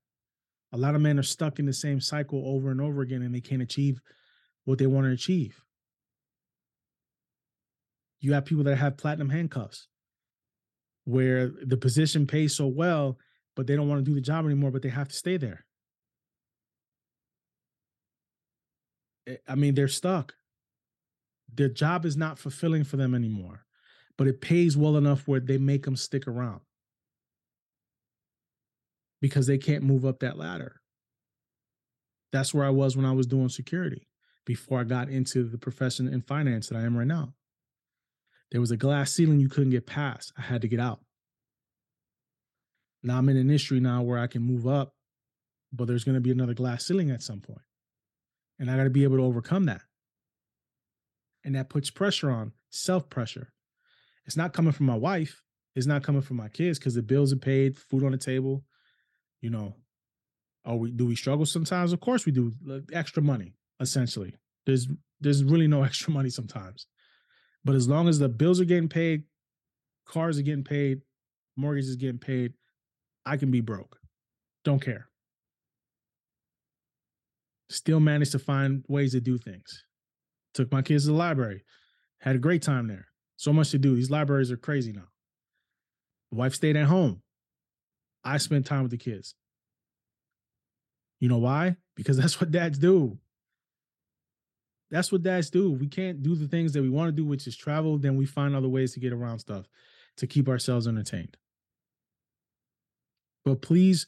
A 0.72 0.76
lot 0.76 0.94
of 0.94 1.00
men 1.00 1.18
are 1.18 1.24
stuck 1.24 1.58
in 1.58 1.66
the 1.66 1.72
same 1.72 2.00
cycle 2.00 2.42
over 2.46 2.70
and 2.70 2.80
over 2.80 3.02
again 3.02 3.22
and 3.22 3.34
they 3.34 3.40
can't 3.40 3.62
achieve 3.62 4.00
what 4.66 4.78
they 4.78 4.86
want 4.86 5.06
to 5.06 5.12
achieve. 5.12 5.62
You 8.20 8.34
have 8.34 8.44
people 8.44 8.64
that 8.64 8.76
have 8.76 8.98
platinum 8.98 9.30
handcuffs 9.30 9.88
where 11.04 11.52
the 11.64 11.76
position 11.76 12.26
pays 12.26 12.54
so 12.54 12.66
well, 12.66 13.16
but 13.54 13.66
they 13.66 13.76
don't 13.76 13.88
want 13.88 14.04
to 14.04 14.10
do 14.10 14.14
the 14.14 14.20
job 14.20 14.44
anymore, 14.44 14.72
but 14.72 14.82
they 14.82 14.88
have 14.88 15.08
to 15.08 15.14
stay 15.14 15.36
there. 15.36 15.64
Eh, 19.28 19.36
I 19.48 19.54
mean, 19.54 19.74
they're 19.74 19.88
stuck. 19.88 20.34
Their 21.54 21.68
job 21.68 22.04
is 22.04 22.16
not 22.16 22.38
fulfilling 22.38 22.82
for 22.82 22.96
them 22.96 23.14
anymore, 23.14 23.64
but 24.18 24.26
it 24.26 24.40
pays 24.40 24.76
well 24.76 24.96
enough 24.96 25.28
where 25.28 25.40
they 25.40 25.58
make 25.58 25.84
them 25.84 25.96
stick 25.96 26.26
around 26.26 26.60
because 29.22 29.46
they 29.46 29.58
can't 29.58 29.84
move 29.84 30.04
up 30.04 30.18
that 30.20 30.36
ladder. 30.36 30.80
That's 32.32 32.52
where 32.52 32.66
I 32.66 32.70
was 32.70 32.96
when 32.96 33.06
I 33.06 33.12
was 33.12 33.28
doing 33.28 33.48
security 33.48 34.08
before 34.46 34.80
I 34.80 34.84
got 34.84 35.10
into 35.10 35.44
the 35.44 35.58
profession 35.58 36.08
in 36.08 36.22
finance 36.22 36.68
that 36.68 36.78
I 36.78 36.82
am 36.82 36.96
right 36.96 37.06
now. 37.06 37.34
There 38.52 38.60
was 38.60 38.70
a 38.70 38.76
glass 38.76 39.12
ceiling 39.12 39.40
you 39.40 39.48
couldn't 39.48 39.70
get 39.70 39.86
past. 39.86 40.32
I 40.38 40.42
had 40.42 40.62
to 40.62 40.68
get 40.68 40.80
out. 40.80 41.00
Now 43.02 43.18
I'm 43.18 43.28
in 43.28 43.36
an 43.36 43.42
industry 43.42 43.80
now 43.80 44.02
where 44.02 44.18
I 44.18 44.28
can 44.28 44.42
move 44.42 44.66
up, 44.66 44.94
but 45.72 45.86
there's 45.86 46.04
going 46.04 46.14
to 46.14 46.20
be 46.20 46.30
another 46.30 46.54
glass 46.54 46.86
ceiling 46.86 47.10
at 47.10 47.22
some 47.22 47.40
point. 47.40 47.60
And 48.58 48.70
I 48.70 48.76
got 48.76 48.84
to 48.84 48.90
be 48.90 49.04
able 49.04 49.16
to 49.16 49.24
overcome 49.24 49.66
that. 49.66 49.82
And 51.44 51.54
that 51.56 51.68
puts 51.68 51.90
pressure 51.90 52.30
on, 52.30 52.52
self 52.70 53.10
pressure. 53.10 53.52
It's 54.24 54.36
not 54.36 54.52
coming 54.52 54.72
from 54.72 54.86
my 54.86 54.96
wife, 54.96 55.42
it's 55.74 55.86
not 55.86 56.02
coming 56.02 56.22
from 56.22 56.36
my 56.36 56.48
kids 56.48 56.78
because 56.78 56.94
the 56.94 57.02
bills 57.02 57.32
are 57.32 57.36
paid, 57.36 57.76
food 57.76 58.02
on 58.04 58.12
the 58.12 58.18
table. 58.18 58.64
You 59.40 59.50
know, 59.50 59.74
are 60.64 60.76
we 60.76 60.90
do 60.90 61.06
we 61.06 61.16
struggle 61.16 61.46
sometimes? 61.46 61.92
Of 61.92 62.00
course 62.00 62.26
we 62.26 62.32
do. 62.32 62.52
Extra 62.92 63.22
money, 63.22 63.54
essentially. 63.80 64.34
There's 64.64 64.88
there's 65.20 65.44
really 65.44 65.66
no 65.66 65.82
extra 65.88 66.12
money 66.12 66.30
sometimes. 66.30 66.86
But 67.64 67.74
as 67.74 67.88
long 67.88 68.08
as 68.08 68.18
the 68.18 68.28
bills 68.28 68.60
are 68.60 68.64
getting 68.64 68.88
paid, 68.88 69.24
cars 70.06 70.38
are 70.38 70.42
getting 70.42 70.64
paid, 70.64 71.00
mortgages 71.56 71.90
is 71.90 71.96
getting 71.96 72.18
paid, 72.18 72.52
I 73.24 73.36
can 73.36 73.50
be 73.50 73.60
broke. 73.60 73.98
Don't 74.64 74.80
care. 74.80 75.08
Still 77.68 77.98
managed 77.98 78.32
to 78.32 78.38
find 78.38 78.84
ways 78.88 79.12
to 79.12 79.20
do 79.20 79.36
things. 79.36 79.84
Took 80.54 80.70
my 80.70 80.82
kids 80.82 81.04
to 81.04 81.10
the 81.10 81.16
library. 81.16 81.64
Had 82.20 82.36
a 82.36 82.38
great 82.40 82.62
time 82.62 82.86
there. 82.86 83.06
So 83.36 83.52
much 83.52 83.70
to 83.70 83.78
do. 83.78 83.96
These 83.96 84.10
libraries 84.10 84.52
are 84.52 84.56
crazy 84.56 84.92
now. 84.92 85.08
The 86.30 86.38
wife 86.38 86.54
stayed 86.54 86.76
at 86.76 86.86
home. 86.86 87.22
I 88.24 88.38
spent 88.38 88.66
time 88.66 88.82
with 88.82 88.92
the 88.92 88.96
kids. 88.96 89.34
You 91.20 91.28
know 91.28 91.38
why? 91.38 91.76
Because 91.96 92.16
that's 92.20 92.40
what 92.40 92.50
dads 92.50 92.78
do. 92.78 93.18
That's 94.90 95.10
what 95.10 95.22
dads 95.22 95.50
do. 95.50 95.72
We 95.72 95.88
can't 95.88 96.22
do 96.22 96.34
the 96.34 96.46
things 96.46 96.72
that 96.72 96.82
we 96.82 96.90
want 96.90 97.08
to 97.08 97.12
do, 97.12 97.24
which 97.24 97.46
is 97.46 97.56
travel. 97.56 97.98
Then 97.98 98.16
we 98.16 98.24
find 98.24 98.54
other 98.54 98.68
ways 98.68 98.92
to 98.94 99.00
get 99.00 99.12
around 99.12 99.40
stuff 99.40 99.66
to 100.18 100.26
keep 100.26 100.48
ourselves 100.48 100.86
entertained. 100.86 101.36
But 103.44 103.62
please 103.62 104.06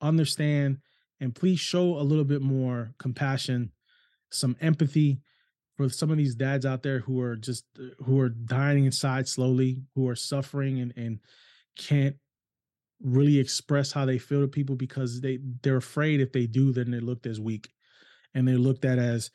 understand 0.00 0.78
and 1.20 1.34
please 1.34 1.60
show 1.60 1.98
a 1.98 2.02
little 2.02 2.24
bit 2.24 2.42
more 2.42 2.94
compassion, 2.98 3.72
some 4.30 4.56
empathy 4.60 5.20
for 5.76 5.88
some 5.88 6.10
of 6.10 6.16
these 6.16 6.34
dads 6.34 6.66
out 6.66 6.82
there 6.82 7.00
who 7.00 7.20
are 7.20 7.36
just 7.36 7.64
uh, 7.78 8.02
who 8.04 8.20
are 8.20 8.28
dying 8.28 8.84
inside 8.84 9.28
slowly, 9.28 9.82
who 9.94 10.08
are 10.08 10.16
suffering 10.16 10.80
and 10.80 10.92
and 10.96 11.20
can't 11.76 12.16
really 13.00 13.38
express 13.38 13.92
how 13.92 14.04
they 14.04 14.18
feel 14.18 14.40
to 14.40 14.48
people 14.48 14.74
because 14.74 15.20
they 15.20 15.38
they're 15.62 15.76
afraid 15.76 16.20
if 16.20 16.32
they 16.32 16.46
do 16.46 16.72
then 16.72 16.90
they're 16.90 17.00
looked 17.00 17.26
as 17.26 17.40
weak 17.40 17.70
and 18.34 18.46
they're 18.46 18.58
looked 18.58 18.84
at 18.84 18.98
as 18.98 19.30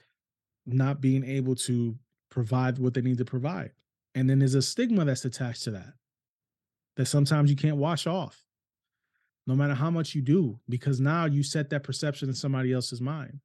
not 0.65 1.01
being 1.01 1.23
able 1.23 1.55
to 1.55 1.95
provide 2.29 2.79
what 2.79 2.93
they 2.93 3.01
need 3.01 3.17
to 3.17 3.25
provide 3.25 3.71
and 4.15 4.29
then 4.29 4.39
there's 4.39 4.55
a 4.55 4.61
stigma 4.61 5.05
that's 5.05 5.25
attached 5.25 5.63
to 5.63 5.71
that 5.71 5.93
that 6.95 7.05
sometimes 7.05 7.49
you 7.49 7.55
can't 7.55 7.77
wash 7.77 8.07
off 8.07 8.43
no 9.45 9.55
matter 9.55 9.73
how 9.73 9.91
much 9.91 10.15
you 10.15 10.21
do, 10.21 10.59
because 10.69 10.99
now 10.99 11.25
you 11.25 11.43
set 11.43 11.69
that 11.69 11.83
perception 11.83 12.29
in 12.29 12.35
somebody 12.35 12.71
else's 12.71 13.01
mind. 13.01 13.39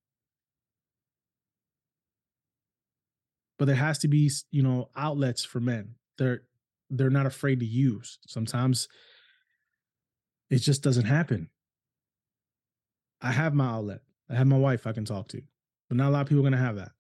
But 3.58 3.64
there 3.64 3.76
has 3.76 3.98
to 3.98 4.08
be, 4.08 4.30
you 4.52 4.62
know, 4.62 4.90
outlets 4.96 5.44
for 5.44 5.58
men. 5.58 5.96
They're 6.16 6.42
they're 6.90 7.10
not 7.10 7.26
afraid 7.26 7.60
to 7.60 7.66
use. 7.66 8.18
Sometimes 8.26 8.88
it 10.48 10.58
just 10.58 10.82
doesn't 10.82 11.04
happen. 11.04 11.50
I 13.20 13.32
have 13.32 13.52
my 13.52 13.66
outlet. 13.66 14.00
I 14.30 14.36
have 14.36 14.46
my 14.46 14.56
wife 14.56 14.86
I 14.86 14.92
can 14.92 15.04
talk 15.04 15.28
to, 15.28 15.42
but 15.88 15.96
not 15.96 16.08
a 16.08 16.10
lot 16.10 16.22
of 16.22 16.28
people 16.28 16.40
are 16.40 16.48
going 16.48 16.52
to 16.52 16.58
have 16.58 16.76
that. 16.76 16.92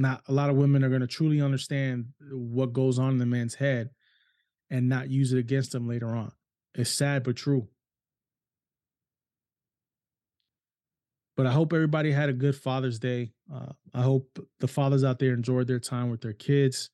Not 0.00 0.22
a 0.28 0.32
lot 0.32 0.48
of 0.48 0.56
women 0.56 0.82
are 0.82 0.88
going 0.88 1.02
to 1.02 1.06
truly 1.06 1.42
understand 1.42 2.06
what 2.32 2.72
goes 2.72 2.98
on 2.98 3.10
in 3.10 3.18
the 3.18 3.26
man's 3.26 3.54
head 3.54 3.90
and 4.70 4.88
not 4.88 5.10
use 5.10 5.34
it 5.34 5.38
against 5.38 5.72
them 5.72 5.86
later 5.86 6.08
on. 6.08 6.32
It's 6.74 6.88
sad 6.88 7.22
but 7.22 7.36
true. 7.36 7.68
But 11.36 11.46
I 11.46 11.52
hope 11.52 11.74
everybody 11.74 12.12
had 12.12 12.30
a 12.30 12.32
good 12.32 12.56
Father's 12.56 12.98
Day. 12.98 13.32
Uh, 13.54 13.72
I 13.92 14.00
hope 14.00 14.38
the 14.58 14.68
fathers 14.68 15.04
out 15.04 15.18
there 15.18 15.34
enjoyed 15.34 15.66
their 15.66 15.78
time 15.78 16.08
with 16.10 16.22
their 16.22 16.32
kids. 16.32 16.88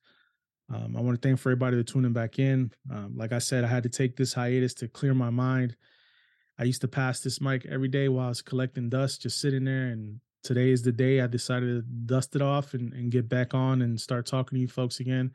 Um, 0.69 0.97
I 0.97 0.99
want 0.99 1.21
to 1.21 1.25
thank 1.25 1.39
for 1.39 1.49
everybody 1.49 1.77
that 1.77 1.87
tuning 1.87 2.11
back 2.11 2.39
in. 2.39 2.71
Um, 2.91 3.13
like 3.15 3.31
I 3.31 3.39
said, 3.39 3.63
I 3.63 3.67
had 3.67 3.83
to 3.83 3.89
take 3.89 4.17
this 4.17 4.33
hiatus 4.33 4.73
to 4.75 4.89
clear 4.89 5.13
my 5.13 5.29
mind. 5.29 5.77
I 6.59 6.65
used 6.65 6.81
to 6.81 6.89
pass 6.89 7.21
this 7.21 7.39
mic 7.39 7.65
every 7.67 7.87
day 7.87 8.09
while 8.09 8.25
I 8.25 8.29
was 8.29 8.41
collecting 8.41 8.89
dust, 8.89 9.21
just 9.21 9.39
sitting 9.39 9.63
there. 9.63 9.87
And 9.87 10.19
today 10.47 10.69
is 10.71 10.81
the 10.81 10.93
day 10.93 11.19
I 11.19 11.27
decided 11.27 11.67
to 11.67 11.81
dust 12.05 12.33
it 12.33 12.41
off 12.41 12.73
and, 12.73 12.93
and 12.93 13.11
get 13.11 13.27
back 13.27 13.53
on 13.53 13.81
and 13.81 13.99
start 13.99 14.25
talking 14.25 14.55
to 14.55 14.61
you 14.61 14.67
folks 14.69 15.01
again. 15.01 15.31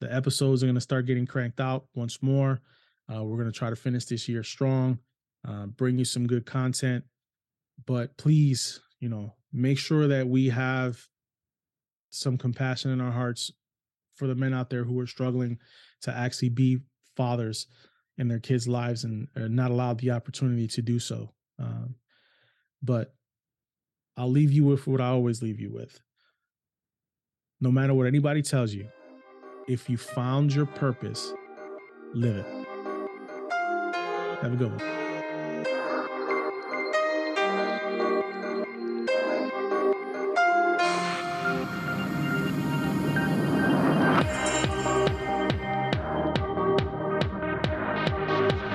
The 0.00 0.14
episodes 0.14 0.62
are 0.62 0.66
going 0.66 0.76
to 0.76 0.80
start 0.80 1.06
getting 1.06 1.26
cranked 1.26 1.58
out 1.58 1.86
once 1.96 2.22
more. 2.22 2.60
Uh, 3.12 3.24
we're 3.24 3.38
going 3.38 3.50
to 3.50 3.58
try 3.58 3.70
to 3.70 3.76
finish 3.76 4.04
this 4.04 4.28
year 4.28 4.44
strong, 4.44 5.00
uh, 5.46 5.66
bring 5.66 5.98
you 5.98 6.04
some 6.04 6.28
good 6.28 6.46
content. 6.46 7.04
But 7.86 8.16
please, 8.18 8.80
you 9.00 9.08
know, 9.08 9.34
make 9.52 9.78
sure 9.78 10.06
that 10.06 10.28
we 10.28 10.48
have 10.50 11.00
some 12.10 12.38
compassion 12.38 12.92
in 12.92 13.00
our 13.00 13.10
hearts 13.10 13.50
for 14.14 14.28
the 14.28 14.34
men 14.36 14.54
out 14.54 14.70
there 14.70 14.84
who 14.84 14.98
are 15.00 15.08
struggling 15.08 15.58
to 16.02 16.16
actually 16.16 16.50
be 16.50 16.78
fathers 17.16 17.66
in 18.16 18.28
their 18.28 18.38
kids' 18.38 18.68
lives 18.68 19.02
and 19.02 19.26
are 19.36 19.48
not 19.48 19.72
allowed 19.72 19.98
the 19.98 20.12
opportunity 20.12 20.68
to 20.68 20.82
do 20.82 21.00
so. 21.00 21.32
Um, 21.58 21.96
but 22.80 23.12
I'll 24.16 24.30
leave 24.30 24.52
you 24.52 24.64
with 24.64 24.86
what 24.86 25.00
I 25.00 25.08
always 25.08 25.42
leave 25.42 25.60
you 25.60 25.70
with. 25.72 26.00
No 27.60 27.70
matter 27.70 27.94
what 27.94 28.06
anybody 28.06 28.42
tells 28.42 28.72
you, 28.72 28.88
if 29.68 29.90
you 29.90 29.96
found 29.96 30.54
your 30.54 30.66
purpose, 30.66 31.32
live 32.14 32.36
it. 32.36 32.46
Have 34.42 34.52
a 34.52 34.56
good 34.56 34.70
one. 34.70 35.05